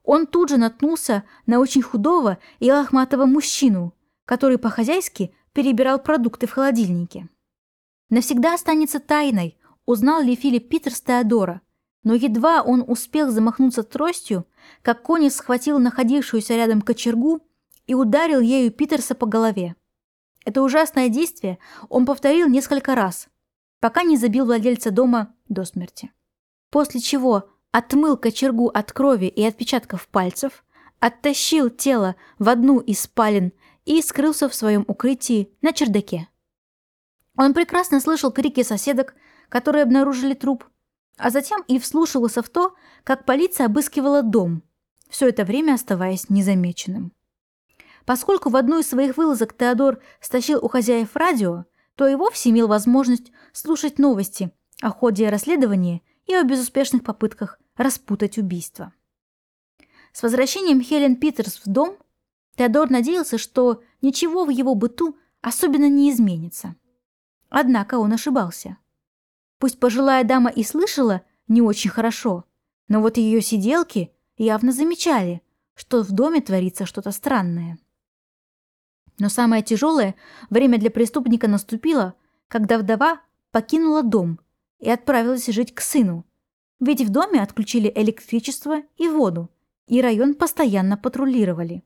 Он 0.02 0.26
тут 0.26 0.50
же 0.50 0.56
наткнулся 0.56 1.24
на 1.46 1.60
очень 1.60 1.82
худого 1.82 2.38
и 2.58 2.70
лохматого 2.70 3.24
мужчину, 3.24 3.94
который 4.26 4.58
по-хозяйски 4.58 5.34
перебирал 5.52 5.98
продукты 5.98 6.46
в 6.46 6.52
холодильнике. 6.52 7.28
Навсегда 8.10 8.54
останется 8.54 9.00
тайной, 9.00 9.58
узнал 9.86 10.22
ли 10.22 10.36
Филипп 10.36 10.68
Питерс 10.68 11.00
Теодора, 11.00 11.62
но 12.04 12.14
едва 12.14 12.62
он 12.62 12.84
успел 12.86 13.30
замахнуться 13.30 13.82
тростью, 13.82 14.46
как 14.82 15.02
Конис 15.02 15.36
схватил 15.36 15.78
находившуюся 15.78 16.54
рядом 16.54 16.82
кочергу 16.82 17.40
и 17.86 17.94
ударил 17.94 18.40
ею 18.40 18.70
Питерса 18.70 19.14
по 19.14 19.26
голове. 19.26 19.74
Это 20.44 20.62
ужасное 20.62 21.08
действие 21.08 21.58
он 21.88 22.04
повторил 22.04 22.48
несколько 22.48 22.94
раз, 22.94 23.28
пока 23.80 24.02
не 24.02 24.18
забил 24.18 24.44
владельца 24.44 24.90
дома 24.90 25.34
до 25.48 25.64
смерти. 25.64 26.12
После 26.70 27.00
чего 27.00 27.48
отмыл 27.72 28.16
кочергу 28.16 28.68
от 28.68 28.92
крови 28.92 29.26
и 29.26 29.42
отпечатков 29.42 30.06
пальцев, 30.08 30.64
оттащил 31.00 31.70
тело 31.70 32.16
в 32.38 32.48
одну 32.48 32.78
из 32.78 33.00
спален 33.00 33.52
и 33.84 34.00
скрылся 34.02 34.48
в 34.48 34.54
своем 34.54 34.84
укрытии 34.86 35.50
на 35.62 35.72
чердаке. 35.72 36.28
Он 37.36 37.52
прекрасно 37.52 38.00
слышал 38.00 38.30
крики 38.30 38.62
соседок, 38.62 39.14
которые 39.48 39.82
обнаружили 39.82 40.34
труп, 40.34 40.64
а 41.16 41.30
затем 41.30 41.62
и 41.68 41.78
вслушивался 41.78 42.42
в 42.42 42.48
то, 42.48 42.74
как 43.04 43.24
полиция 43.24 43.66
обыскивала 43.66 44.22
дом, 44.22 44.62
все 45.08 45.28
это 45.28 45.44
время 45.44 45.74
оставаясь 45.74 46.30
незамеченным. 46.30 47.12
Поскольку 48.04 48.50
в 48.50 48.56
одну 48.56 48.80
из 48.80 48.88
своих 48.88 49.16
вылазок 49.16 49.56
Теодор 49.56 50.00
стащил 50.20 50.62
у 50.62 50.68
хозяев 50.68 51.16
радио, 51.16 51.64
то 51.94 52.06
и 52.06 52.14
вовсе 52.14 52.50
имел 52.50 52.68
возможность 52.68 53.32
слушать 53.52 53.98
новости 53.98 54.50
о 54.80 54.90
ходе 54.90 55.28
расследования 55.28 56.02
и 56.26 56.34
о 56.34 56.42
безуспешных 56.42 57.04
попытках 57.04 57.58
распутать 57.76 58.38
убийство. 58.38 58.92
С 60.12 60.22
возвращением 60.22 60.80
Хелен 60.80 61.16
Питерс 61.16 61.60
в 61.64 61.70
дом 61.70 61.96
Теодор 62.56 62.90
надеялся, 62.90 63.38
что 63.38 63.82
ничего 64.00 64.44
в 64.44 64.50
его 64.50 64.74
быту 64.74 65.16
особенно 65.40 65.88
не 65.88 66.10
изменится. 66.10 66.76
Однако 67.48 67.98
он 67.98 68.12
ошибался. 68.12 68.78
Пусть 69.64 69.80
пожилая 69.80 70.24
дама 70.24 70.50
и 70.50 70.62
слышала 70.62 71.22
не 71.48 71.62
очень 71.62 71.88
хорошо, 71.88 72.44
но 72.88 73.00
вот 73.00 73.16
ее 73.16 73.40
сиделки 73.40 74.12
явно 74.36 74.72
замечали, 74.72 75.40
что 75.72 76.02
в 76.02 76.12
доме 76.12 76.42
творится 76.42 76.84
что-то 76.84 77.12
странное. 77.12 77.78
Но 79.18 79.30
самое 79.30 79.62
тяжелое 79.62 80.16
время 80.50 80.76
для 80.76 80.90
преступника 80.90 81.48
наступило, 81.48 82.12
когда 82.46 82.76
вдова 82.76 83.22
покинула 83.52 84.02
дом 84.02 84.38
и 84.80 84.90
отправилась 84.90 85.46
жить 85.46 85.74
к 85.74 85.80
сыну, 85.80 86.26
ведь 86.78 87.00
в 87.00 87.08
доме 87.08 87.40
отключили 87.40 87.90
электричество 87.96 88.82
и 88.98 89.08
воду, 89.08 89.48
и 89.86 90.02
район 90.02 90.34
постоянно 90.34 90.98
патрулировали. 90.98 91.82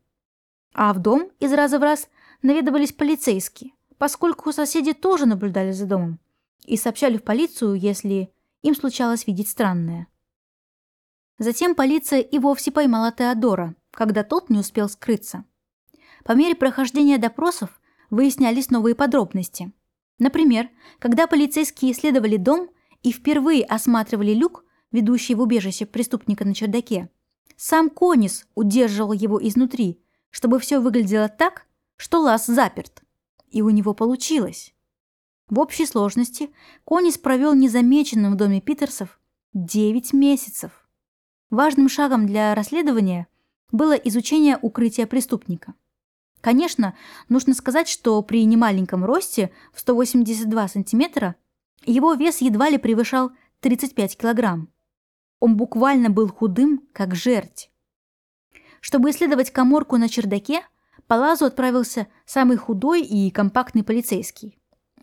А 0.75 0.93
в 0.93 0.99
дом 0.99 1.31
из 1.38 1.53
раза 1.53 1.79
в 1.79 1.83
раз 1.85 2.09
наведывались 2.43 2.91
полицейские, 2.91 3.71
поскольку 3.99 4.53
соседи 4.53 4.95
тоже 4.95 5.27
наблюдали 5.27 5.71
за 5.71 5.87
домом 5.87 6.19
и 6.64 6.77
сообщали 6.77 7.16
в 7.16 7.25
полицию, 7.25 7.75
если 7.75 8.33
им 8.62 8.75
случалось 8.75 9.27
видеть 9.27 9.49
странное. 9.49 10.09
Затем 11.38 11.75
полиция 11.75 12.21
и 12.21 12.38
вовсе 12.38 12.73
поймала 12.73 13.12
Теодора, 13.12 13.77
когда 13.92 14.25
тот 14.25 14.51
не 14.51 14.59
успел 14.59 14.88
скрыться. 14.88 15.44
По 16.25 16.33
мере 16.33 16.55
прохождения 16.57 17.18
допросов 17.18 17.81
выяснялись 18.11 18.71
новые 18.71 18.94
подробности. 18.94 19.73
Например, 20.18 20.68
когда 20.99 21.27
полицейские 21.27 21.92
исследовали 21.92 22.37
дом 22.37 22.71
и 23.03 23.12
впервые 23.12 23.64
осматривали 23.64 24.35
люк, 24.35 24.64
ведущий 24.90 25.35
в 25.35 25.40
убежище 25.40 25.87
преступника 25.87 26.44
на 26.44 26.55
чердаке, 26.55 27.09
сам 27.57 27.90
Конис 27.90 28.47
удерживал 28.55 29.12
его 29.12 29.38
изнутри, 29.47 30.03
чтобы 30.31 30.59
все 30.59 30.81
выглядело 30.81 31.29
так, 31.29 31.66
что 31.97 32.21
лаз 32.21 32.47
заперт. 32.47 33.03
И 33.51 33.62
у 33.62 33.71
него 33.71 33.94
получилось. 33.94 34.75
В 35.49 35.61
общей 35.61 35.87
сложности 35.87 36.51
Конис 36.85 37.17
провел 37.17 37.55
незамеченным 37.55 38.35
в 38.35 38.37
доме 38.37 38.61
Питерсов 38.61 39.19
9 39.55 40.13
месяцев. 40.13 40.87
Важным 41.49 41.89
шагом 41.89 42.27
для 42.27 42.55
расследования 42.55 43.29
было 43.73 43.95
изучение 43.95 44.59
укрытия 44.61 45.07
преступника. 45.07 45.73
Конечно, 46.43 46.95
нужно 47.31 47.55
сказать, 47.55 47.89
что 47.89 48.21
при 48.23 48.45
немаленьком 48.45 49.05
росте 49.05 49.51
в 49.73 49.81
182 49.81 50.69
сантиметра 50.69 51.35
его 51.87 52.13
вес 52.13 52.43
едва 52.43 52.69
ли 52.69 52.77
превышал 52.77 53.31
35 53.61 54.19
килограмм. 54.19 54.69
Он 55.41 55.57
буквально 55.57 56.11
был 56.11 56.29
худым, 56.29 56.87
как 56.93 57.15
жерть. 57.15 57.71
Чтобы 58.81 59.11
исследовать 59.11 59.51
коморку 59.51 59.97
на 59.97 60.11
чердаке, 60.11 60.63
по 61.07 61.15
лазу 61.15 61.47
отправился 61.47 62.07
самый 62.27 62.59
худой 62.59 63.01
и 63.03 63.31
компактный 63.31 63.83
полицейский. 63.83 64.58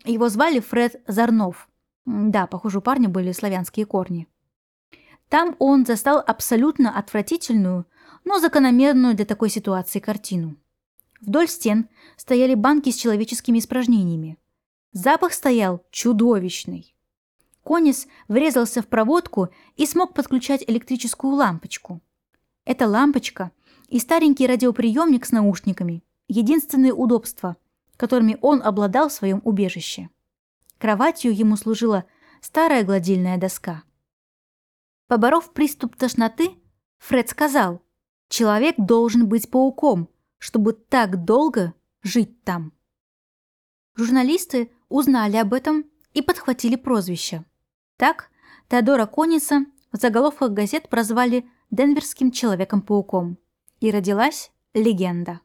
Его 0.06 0.28
звали 0.28 0.60
Фред 0.60 1.02
Зарнов. 1.08 1.68
Да, 2.04 2.46
похоже, 2.46 2.78
у 2.78 2.80
парня 2.80 3.08
были 3.08 3.32
славянские 3.32 3.86
корни. 3.86 4.28
Там 5.28 5.56
он 5.58 5.84
застал 5.84 6.22
абсолютно 6.24 6.96
отвратительную, 6.96 7.86
но 8.24 8.38
закономерную 8.38 9.16
для 9.16 9.24
такой 9.24 9.50
ситуации 9.50 9.98
картину. 9.98 10.56
Вдоль 11.20 11.48
стен 11.48 11.88
стояли 12.16 12.54
банки 12.54 12.90
с 12.90 12.96
человеческими 12.96 13.58
испражнениями. 13.58 14.38
Запах 14.92 15.32
стоял 15.32 15.84
чудовищный. 15.90 16.94
Конис 17.64 18.06
врезался 18.28 18.82
в 18.82 18.86
проводку 18.86 19.48
и 19.76 19.86
смог 19.86 20.14
подключать 20.14 20.62
электрическую 20.68 21.34
лампочку. 21.34 22.00
Эта 22.64 22.86
лампочка 22.86 23.50
и 23.88 23.98
старенький 23.98 24.46
радиоприемник 24.46 25.26
с 25.26 25.32
наушниками– 25.32 26.04
единственные 26.28 26.92
удобства, 26.92 27.56
которыми 27.96 28.38
он 28.40 28.62
обладал 28.62 29.08
в 29.08 29.12
своем 29.12 29.40
убежище. 29.44 30.10
Кроватью 30.78 31.34
ему 31.34 31.56
служила 31.56 32.04
старая 32.40 32.84
гладильная 32.84 33.38
доска. 33.38 33.82
Поборов 35.06 35.52
приступ 35.52 35.96
тошноты, 35.96 36.50
Фред 36.98 37.30
сказал, 37.30 37.82
«Человек 38.28 38.74
должен 38.78 39.28
быть 39.28 39.50
пауком, 39.50 40.08
чтобы 40.38 40.72
так 40.72 41.24
долго 41.24 41.74
жить 42.02 42.42
там». 42.44 42.72
Журналисты 43.94 44.70
узнали 44.88 45.36
об 45.36 45.54
этом 45.54 45.84
и 46.12 46.22
подхватили 46.22 46.76
прозвище– 46.76 47.44
так 47.96 48.30
Теодора 48.68 49.06
Кониса 49.06 49.64
в 49.92 49.96
заголовках 49.96 50.50
газет 50.50 50.88
прозвали 50.88 51.48
«Денверским 51.70 52.30
Человеком-пауком». 52.30 53.38
И 53.80 53.90
родилась 53.90 54.50
легенда. 54.74 55.40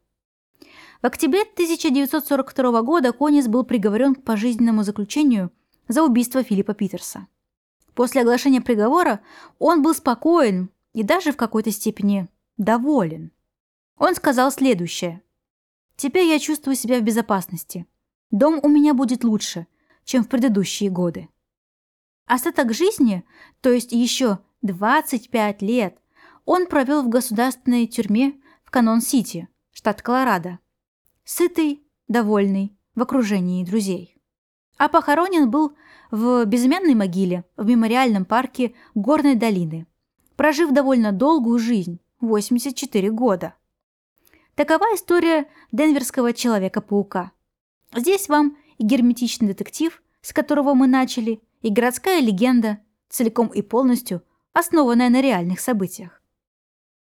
В 1.02 1.08
октябре 1.08 1.42
1942 1.42 2.82
года 2.84 3.12
Конис 3.12 3.48
был 3.48 3.64
приговорен 3.64 4.14
к 4.14 4.24
пожизненному 4.24 4.84
заключению 4.84 5.52
за 5.88 6.04
убийство 6.04 6.44
Филиппа 6.44 6.76
Питерса. 6.76 7.26
После 7.96 8.22
оглашения 8.22 8.62
приговора 8.62 9.22
он 9.58 9.82
был 9.82 9.96
спокоен 9.96 10.70
и 10.94 11.02
даже 11.02 11.32
в 11.32 11.38
какой-то 11.38 11.72
степени 11.72 12.30
доволен. 12.58 13.32
Он 13.98 14.14
сказал 14.14 14.52
следующее. 14.52 15.24
«Теперь 15.96 16.28
я 16.28 16.38
чувствую 16.38 16.76
себя 16.76 17.00
в 17.00 17.04
безопасности. 17.04 17.88
Дом 18.30 18.60
у 18.62 18.70
меня 18.70 18.94
будет 18.94 19.24
лучше, 19.24 19.66
чем 20.04 20.24
в 20.24 20.30
предыдущие 20.30 20.92
годы». 20.92 21.30
Остаток 22.28 22.76
жизни, 22.76 23.26
то 23.62 23.72
есть 23.72 23.92
еще 23.92 24.38
25 24.62 25.64
лет, 25.64 25.98
он 26.46 26.68
провел 26.68 27.02
в 27.02 27.10
государственной 27.10 27.88
тюрьме 27.88 28.40
в 28.64 28.70
Канон-Сити, 28.70 29.48
штат 29.72 30.04
Колорадо. 30.04 30.60
Сытый, 31.34 31.82
довольный, 32.10 32.78
в 32.94 33.02
окружении 33.02 33.64
друзей. 33.64 34.18
А 34.76 34.90
похоронен 34.90 35.50
был 35.50 35.78
в 36.12 36.44
безымянной 36.44 36.94
могиле 36.94 37.46
в 37.56 37.66
мемориальном 37.66 38.26
парке 38.26 38.76
Горной 38.96 39.36
долины, 39.36 39.88
прожив 40.36 40.74
довольно 40.74 41.14
долгую 41.14 41.58
жизнь– 41.58 42.02
84 42.20 43.12
года. 43.12 43.54
Такова 44.56 44.84
история 44.94 45.48
денверского 45.72 46.34
Человека-паука. 46.34 47.32
Здесь 47.96 48.28
вам 48.28 48.58
и 48.78 48.84
герметичный 48.84 49.48
детектив, 49.48 50.04
с 50.20 50.34
которого 50.34 50.74
мы 50.74 50.86
начали– 50.86 51.42
и 51.62 51.70
городская 51.70 52.20
легенда, 52.20 52.80
целиком 53.08 53.48
и 53.48 53.62
полностью 53.62 54.22
основанная 54.52 55.08
на 55.08 55.22
реальных 55.22 55.62
событиях. 55.62 56.22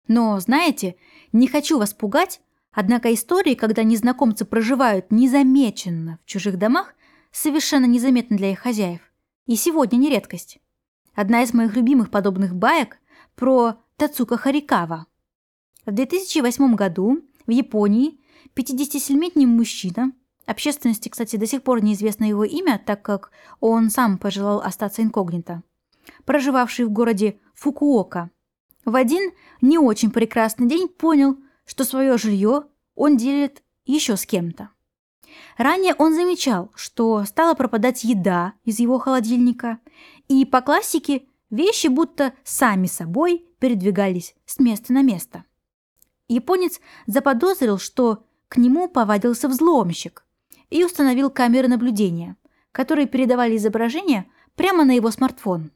Но, 0.07 0.39
знаете, 0.39 0.97
не 1.33 1.49
хочу 1.49 1.79
вас 1.79 1.95
пугать, 1.95 2.43
однако 2.79 3.13
истории, 3.13 3.57
когда 3.57 3.83
незнакомцы 3.83 4.45
проживают 4.45 5.11
незамеченно 5.11 6.21
в 6.23 6.27
чужих 6.27 6.59
домах, 6.59 6.95
совершенно 7.33 7.87
незаметно 7.87 8.37
для 8.37 8.53
их 8.53 8.61
хозяев. 8.61 9.01
И 9.47 9.57
сегодня 9.57 9.97
не 9.97 10.09
редкость. 10.09 10.61
Одна 11.13 11.43
из 11.43 11.53
моих 11.53 11.75
любимых 11.75 12.09
подобных 12.09 12.55
баек 12.55 13.01
про 13.35 13.79
Тацука 13.97 14.37
Харикава. 14.37 15.07
В 15.87 15.91
2008 15.91 16.77
году 16.77 17.25
в 17.49 17.51
Японии 17.51 18.21
57-летний 18.55 19.47
мужчина 19.47 20.13
Общественности, 20.47 21.09
кстати, 21.09 21.35
до 21.35 21.47
сих 21.47 21.65
пор 21.65 21.83
неизвестно 21.83 22.27
его 22.27 22.45
имя, 22.45 22.81
так 22.87 23.03
как 23.03 23.33
он 23.59 23.91
сам 23.91 24.19
пожелал 24.19 24.61
остаться 24.61 25.03
инкогнито. 25.03 25.65
Проживавший 26.25 26.85
в 26.85 26.91
городе 26.91 27.41
Фукуока. 27.55 28.31
В 28.85 28.95
один 28.95 29.33
не 29.61 29.79
очень 29.79 30.13
прекрасный 30.13 30.69
день 30.69 30.87
понял, 30.87 31.39
что 31.69 31.85
свое 31.85 32.17
жилье 32.17 32.65
он 32.95 33.19
делит 33.19 33.63
еще 33.85 34.17
с 34.17 34.25
кем-то. 34.25 34.71
Ранее 35.59 35.95
он 35.95 36.15
замечал, 36.15 36.73
что 36.75 37.25
стала 37.25 37.55
пропадать 37.55 38.05
еда 38.05 38.55
из 38.65 38.81
его 38.81 38.99
холодильника, 38.99 39.79
и 40.29 40.47
по 40.47 40.63
классике 40.63 41.27
вещи 41.51 41.89
будто 41.89 42.33
сами 42.43 42.87
собой 42.87 43.47
передвигались 43.59 44.35
с 44.47 44.59
места 44.59 44.95
на 44.95 45.03
место. 45.03 45.45
Японец 46.27 46.81
заподозрил, 47.07 47.79
что 47.79 48.25
к 48.49 48.57
нему 48.57 48.89
повадился 48.89 49.47
взломщик, 49.47 50.25
и 50.71 50.85
установил 50.85 51.29
камеры 51.29 51.69
наблюдения, 51.69 52.37
которые 52.73 53.07
передавали 53.07 53.57
изображение 53.57 54.31
прямо 54.55 54.85
на 54.85 54.93
его 54.93 55.11
смартфон. 55.11 55.71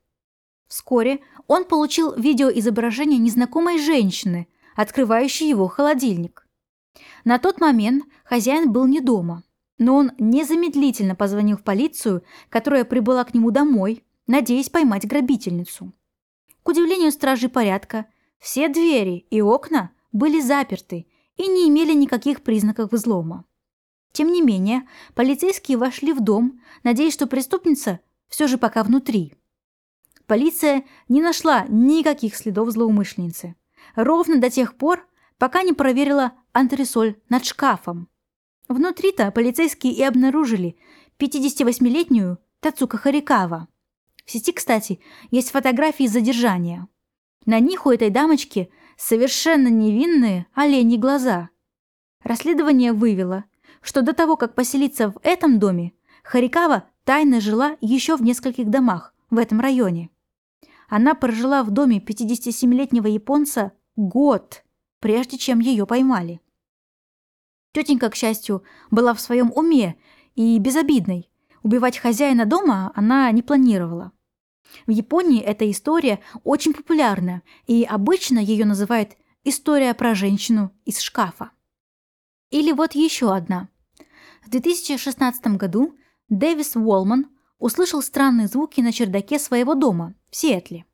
Вскоре 0.68 1.20
он 1.48 1.66
получил 1.66 2.14
видеоизображение 2.14 3.18
незнакомой 3.18 3.78
женщины, 3.78 4.48
открывающей 4.76 5.48
его 5.48 5.68
холодильник. 5.68 6.46
На 7.24 7.38
тот 7.38 7.60
момент 7.60 8.04
хозяин 8.24 8.72
был 8.72 8.86
не 8.86 9.00
дома, 9.00 9.44
но 9.78 9.96
он 9.96 10.12
незамедлительно 10.18 11.14
позвонил 11.14 11.56
в 11.56 11.64
полицию, 11.64 12.22
которая 12.48 12.84
прибыла 12.84 13.24
к 13.24 13.34
нему 13.34 13.50
домой, 13.50 14.04
надеясь 14.26 14.70
поймать 14.70 15.06
грабительницу. 15.06 15.92
К 16.62 16.68
удивлению 16.68 17.10
стражи 17.10 17.48
порядка, 17.48 18.06
все 18.38 18.68
двери 18.68 19.26
и 19.30 19.40
окна 19.40 19.92
были 20.12 20.40
заперты 20.40 21.06
и 21.36 21.46
не 21.46 21.68
имели 21.68 21.92
никаких 21.94 22.42
признаков 22.42 22.92
взлома. 22.92 23.44
Тем 24.12 24.30
не 24.30 24.42
менее, 24.42 24.86
полицейские 25.14 25.78
вошли 25.78 26.12
в 26.12 26.20
дом, 26.20 26.60
надеясь, 26.82 27.14
что 27.14 27.26
преступница 27.26 28.00
все 28.28 28.46
же 28.46 28.58
пока 28.58 28.82
внутри. 28.82 29.34
Полиция 30.26 30.84
не 31.08 31.20
нашла 31.20 31.64
никаких 31.68 32.36
следов 32.36 32.70
злоумышленницы. 32.70 33.56
Ровно 33.94 34.40
до 34.40 34.50
тех 34.50 34.76
пор, 34.76 35.06
пока 35.38 35.62
не 35.62 35.72
проверила 35.72 36.32
антресоль 36.52 37.16
над 37.28 37.44
шкафом. 37.44 38.08
Внутри-то 38.68 39.30
полицейские 39.30 39.92
и 39.92 40.02
обнаружили 40.02 40.76
58-летнюю 41.18 42.38
Тацука 42.60 42.96
Харикава. 42.96 43.68
В 44.24 44.30
сети, 44.30 44.52
кстати, 44.52 45.00
есть 45.30 45.50
фотографии 45.50 46.06
задержания. 46.06 46.88
На 47.44 47.58
них 47.58 47.86
у 47.86 47.90
этой 47.90 48.10
дамочки 48.10 48.70
совершенно 48.96 49.68
невинные 49.68 50.46
оленьи 50.54 50.96
глаза. 50.96 51.50
Расследование 52.22 52.92
вывело, 52.92 53.44
что 53.80 54.02
до 54.02 54.12
того, 54.12 54.36
как 54.36 54.54
поселиться 54.54 55.10
в 55.10 55.18
этом 55.22 55.58
доме, 55.58 55.92
Харикава 56.22 56.84
тайно 57.04 57.40
жила 57.40 57.76
еще 57.80 58.16
в 58.16 58.22
нескольких 58.22 58.70
домах 58.70 59.12
в 59.28 59.38
этом 59.38 59.60
районе. 59.60 60.10
Она 60.88 61.14
прожила 61.14 61.64
в 61.64 61.70
доме 61.70 61.98
57-летнего 61.98 63.08
японца 63.08 63.72
год, 63.96 64.64
прежде 65.00 65.38
чем 65.38 65.60
ее 65.60 65.86
поймали. 65.86 66.40
Тетенька, 67.72 68.10
к 68.10 68.14
счастью, 68.14 68.62
была 68.90 69.14
в 69.14 69.20
своем 69.20 69.50
уме 69.54 69.96
и 70.34 70.58
безобидной. 70.58 71.30
Убивать 71.62 71.98
хозяина 71.98 72.44
дома 72.44 72.92
она 72.94 73.30
не 73.30 73.42
планировала. 73.42 74.12
В 74.86 74.90
Японии 74.90 75.40
эта 75.40 75.70
история 75.70 76.20
очень 76.44 76.74
популярна, 76.74 77.42
и 77.66 77.84
обычно 77.84 78.38
ее 78.38 78.64
называют 78.64 79.16
«история 79.44 79.94
про 79.94 80.14
женщину 80.14 80.72
из 80.84 81.00
шкафа». 81.00 81.50
Или 82.50 82.72
вот 82.72 82.94
еще 82.94 83.34
одна. 83.34 83.68
В 84.44 84.50
2016 84.50 85.46
году 85.56 85.96
Дэвис 86.28 86.76
Уолман 86.76 87.30
услышал 87.58 88.02
странные 88.02 88.48
звуки 88.48 88.80
на 88.80 88.92
чердаке 88.92 89.38
своего 89.38 89.74
дома 89.74 90.14
в 90.30 90.36
Сиэтле. 90.36 90.84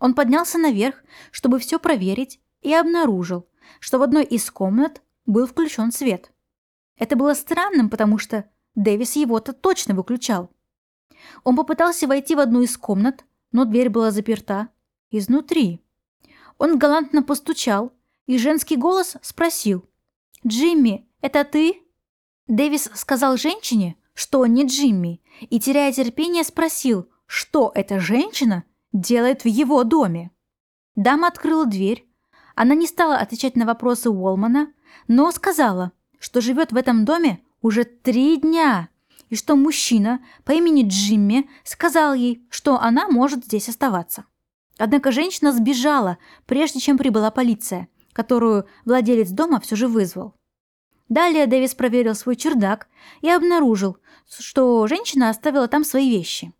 Он 0.00 0.14
поднялся 0.14 0.58
наверх, 0.58 1.04
чтобы 1.30 1.58
все 1.58 1.78
проверить, 1.78 2.40
и 2.62 2.74
обнаружил, 2.74 3.46
что 3.78 3.98
в 3.98 4.02
одной 4.02 4.24
из 4.24 4.50
комнат 4.50 5.02
был 5.26 5.46
включен 5.46 5.92
свет. 5.92 6.32
Это 6.98 7.16
было 7.16 7.34
странным, 7.34 7.88
потому 7.88 8.18
что 8.18 8.50
Дэвис 8.74 9.16
его-то 9.16 9.52
точно 9.52 9.94
выключал. 9.94 10.50
Он 11.44 11.56
попытался 11.56 12.06
войти 12.06 12.34
в 12.34 12.40
одну 12.40 12.62
из 12.62 12.76
комнат, 12.76 13.24
но 13.52 13.64
дверь 13.64 13.90
была 13.90 14.10
заперта 14.10 14.68
изнутри. 15.10 15.82
Он 16.58 16.78
галантно 16.78 17.22
постучал, 17.22 17.92
и 18.26 18.38
женский 18.38 18.76
голос 18.76 19.16
спросил. 19.22 19.84
«Джимми, 20.46 21.08
это 21.20 21.44
ты?» 21.44 21.82
Дэвис 22.46 22.90
сказал 22.94 23.36
женщине, 23.36 23.96
что 24.14 24.40
он 24.40 24.54
не 24.54 24.66
Джимми, 24.66 25.22
и, 25.40 25.60
теряя 25.60 25.92
терпение, 25.92 26.44
спросил, 26.44 27.08
что 27.26 27.72
эта 27.74 28.00
женщина 28.00 28.64
делает 28.92 29.44
в 29.44 29.48
его 29.48 29.84
доме. 29.84 30.30
Дама 30.96 31.28
открыла 31.28 31.66
дверь. 31.66 32.06
Она 32.54 32.74
не 32.74 32.86
стала 32.86 33.16
отвечать 33.16 33.56
на 33.56 33.64
вопросы 33.64 34.10
Уолмана, 34.10 34.72
но 35.08 35.30
сказала, 35.30 35.92
что 36.18 36.40
живет 36.40 36.72
в 36.72 36.76
этом 36.76 37.04
доме 37.04 37.40
уже 37.62 37.84
три 37.84 38.36
дня, 38.36 38.88
и 39.28 39.36
что 39.36 39.56
мужчина 39.56 40.20
по 40.44 40.52
имени 40.52 40.86
Джимми 40.86 41.48
сказал 41.64 42.14
ей, 42.14 42.44
что 42.50 42.80
она 42.80 43.08
может 43.08 43.44
здесь 43.44 43.68
оставаться. 43.68 44.24
Однако 44.76 45.12
женщина 45.12 45.52
сбежала, 45.52 46.18
прежде 46.46 46.80
чем 46.80 46.98
прибыла 46.98 47.30
полиция, 47.30 47.88
которую 48.12 48.66
владелец 48.84 49.30
дома 49.30 49.60
все 49.60 49.76
же 49.76 49.88
вызвал. 49.88 50.34
Далее 51.08 51.46
Дэвис 51.46 51.74
проверил 51.74 52.14
свой 52.14 52.36
чердак 52.36 52.88
и 53.20 53.28
обнаружил, 53.28 53.98
что 54.28 54.86
женщина 54.86 55.28
оставила 55.28 55.68
там 55.68 55.84
свои 55.84 56.08
вещи. 56.08 56.52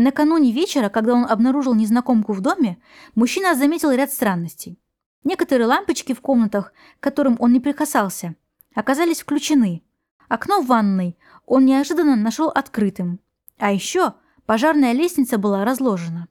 Накануне 0.00 0.52
вечера, 0.52 0.90
когда 0.90 1.12
он 1.12 1.24
обнаружил 1.24 1.74
незнакомку 1.74 2.32
в 2.32 2.40
доме, 2.40 2.78
мужчина 3.16 3.56
заметил 3.56 3.90
ряд 3.90 4.12
странностей. 4.12 4.78
Некоторые 5.24 5.66
лампочки 5.66 6.14
в 6.14 6.20
комнатах, 6.20 6.72
к 7.00 7.02
которым 7.02 7.34
он 7.40 7.52
не 7.52 7.58
прикасался, 7.58 8.36
оказались 8.76 9.22
включены. 9.22 9.82
Окно 10.28 10.60
в 10.60 10.66
ванной 10.66 11.18
он 11.46 11.64
неожиданно 11.64 12.14
нашел 12.14 12.46
открытым. 12.46 13.18
А 13.58 13.72
еще 13.72 14.14
пожарная 14.46 14.92
лестница 14.92 15.36
была 15.36 15.64
разложена. 15.64 16.28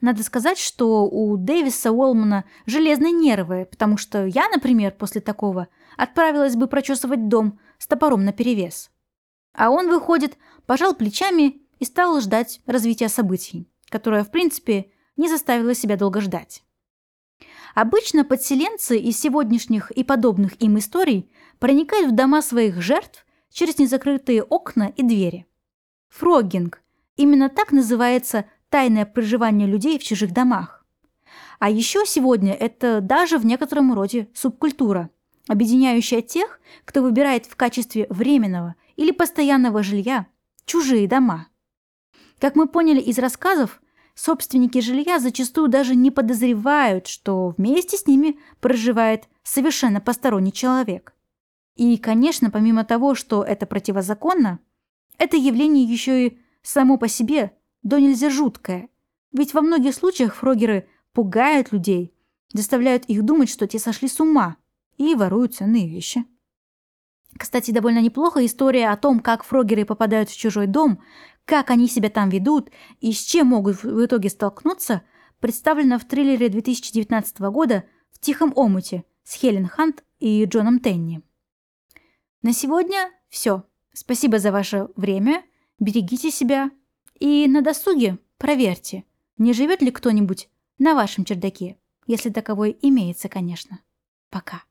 Надо 0.00 0.24
сказать, 0.24 0.58
что 0.58 1.08
у 1.08 1.36
Дэвиса 1.36 1.92
Уолмана 1.92 2.46
железные 2.66 3.12
нервы, 3.12 3.68
потому 3.70 3.96
что 3.96 4.26
я, 4.26 4.48
например, 4.48 4.90
после 4.90 5.20
такого 5.20 5.68
отправилась 5.96 6.56
бы 6.56 6.66
прочесывать 6.66 7.28
дом 7.28 7.60
с 7.78 7.86
топором 7.86 8.24
наперевес. 8.24 8.90
А 9.54 9.70
он, 9.70 9.88
выходит, 9.88 10.36
пожал 10.66 10.94
плечами 10.94 11.62
и 11.78 11.84
стал 11.84 12.20
ждать 12.20 12.60
развития 12.66 13.08
событий, 13.08 13.68
которое, 13.88 14.24
в 14.24 14.30
принципе, 14.30 14.90
не 15.16 15.28
заставило 15.28 15.74
себя 15.74 15.96
долго 15.96 16.20
ждать. 16.20 16.62
Обычно 17.74 18.24
подселенцы 18.24 18.98
из 18.98 19.20
сегодняшних 19.20 19.90
и 19.90 20.02
подобных 20.02 20.60
им 20.60 20.78
историй 20.78 21.30
проникают 21.58 22.10
в 22.10 22.14
дома 22.14 22.42
своих 22.42 22.80
жертв 22.82 23.24
через 23.50 23.78
незакрытые 23.78 24.42
окна 24.42 24.92
и 24.96 25.02
двери. 25.02 25.46
Фрогинг– 26.08 26.82
именно 27.16 27.48
так 27.48 27.72
называется 27.72 28.46
тайное 28.70 29.06
проживание 29.06 29.66
людей 29.66 29.98
в 29.98 30.02
чужих 30.02 30.32
домах. 30.32 30.86
А 31.58 31.70
еще 31.70 32.04
сегодня 32.06 32.52
это 32.52 33.00
даже 33.00 33.38
в 33.38 33.46
некотором 33.46 33.92
роде 33.92 34.28
субкультура, 34.34 35.10
объединяющая 35.48 36.22
тех, 36.22 36.60
кто 36.84 37.02
выбирает 37.02 37.46
в 37.46 37.56
качестве 37.56 38.06
временного 38.10 38.76
или 38.96 39.10
постоянного 39.10 39.82
жилья 39.82 40.26
чужие 40.64 41.08
дома. 41.08 41.48
Как 42.38 42.54
мы 42.54 42.68
поняли 42.68 43.00
из 43.00 43.18
рассказов, 43.18 43.80
собственники 44.14 44.80
жилья 44.80 45.18
зачастую 45.18 45.68
даже 45.68 45.94
не 45.94 46.10
подозревают, 46.10 47.06
что 47.06 47.54
вместе 47.56 47.96
с 47.96 48.06
ними 48.06 48.38
проживает 48.60 49.28
совершенно 49.42 50.00
посторонний 50.00 50.52
человек. 50.52 51.14
И, 51.74 51.96
конечно, 51.96 52.50
помимо 52.50 52.84
того, 52.84 53.14
что 53.14 53.42
это 53.42 53.66
противозаконно, 53.66 54.60
это 55.18 55.36
явление 55.36 55.84
еще 55.84 56.26
и 56.26 56.38
само 56.62 56.96
по 56.96 57.08
себе 57.08 57.52
до 57.82 57.98
нельзя 57.98 58.30
жуткое. 58.30 58.88
Ведь 59.32 59.54
во 59.54 59.60
многих 59.60 59.94
случаях 59.94 60.34
фрогеры 60.34 60.88
пугают 61.12 61.72
людей, 61.72 62.14
заставляют 62.52 63.04
их 63.06 63.24
думать, 63.24 63.48
что 63.48 63.66
те 63.66 63.78
сошли 63.78 64.08
с 64.08 64.20
ума 64.20 64.56
и 64.96 65.14
воруют 65.14 65.54
ценные 65.54 65.88
вещи. 65.88 66.24
Кстати, 67.36 67.70
довольно 67.70 68.00
неплохо 68.00 68.44
история 68.44 68.90
о 68.90 68.96
том, 68.96 69.20
как 69.20 69.44
фрогеры 69.44 69.84
попадают 69.84 70.30
в 70.30 70.36
чужой 70.36 70.66
дом, 70.66 71.00
как 71.48 71.70
они 71.70 71.88
себя 71.88 72.10
там 72.10 72.28
ведут 72.28 72.70
и 73.00 73.10
с 73.10 73.24
чем 73.24 73.48
могут 73.48 73.82
в 73.82 74.04
итоге 74.04 74.28
столкнуться, 74.28 75.02
представлена 75.40 75.98
в 75.98 76.04
триллере 76.04 76.50
2019 76.50 77.40
года 77.40 77.84
«В 78.10 78.20
тихом 78.20 78.52
омуте» 78.54 79.04
с 79.24 79.32
Хелен 79.32 79.66
Хант 79.66 80.04
и 80.18 80.44
Джоном 80.44 80.78
Тенни. 80.78 81.22
На 82.42 82.52
сегодня 82.52 83.10
все. 83.30 83.64
Спасибо 83.94 84.38
за 84.38 84.52
ваше 84.52 84.88
время. 84.94 85.42
Берегите 85.78 86.30
себя. 86.30 86.70
И 87.18 87.48
на 87.48 87.62
досуге 87.62 88.18
проверьте, 88.36 89.04
не 89.38 89.54
живет 89.54 89.80
ли 89.80 89.90
кто-нибудь 89.90 90.50
на 90.76 90.94
вашем 90.94 91.24
чердаке, 91.24 91.78
если 92.06 92.28
таковой 92.28 92.78
имеется, 92.82 93.30
конечно. 93.30 93.80
Пока. 94.28 94.67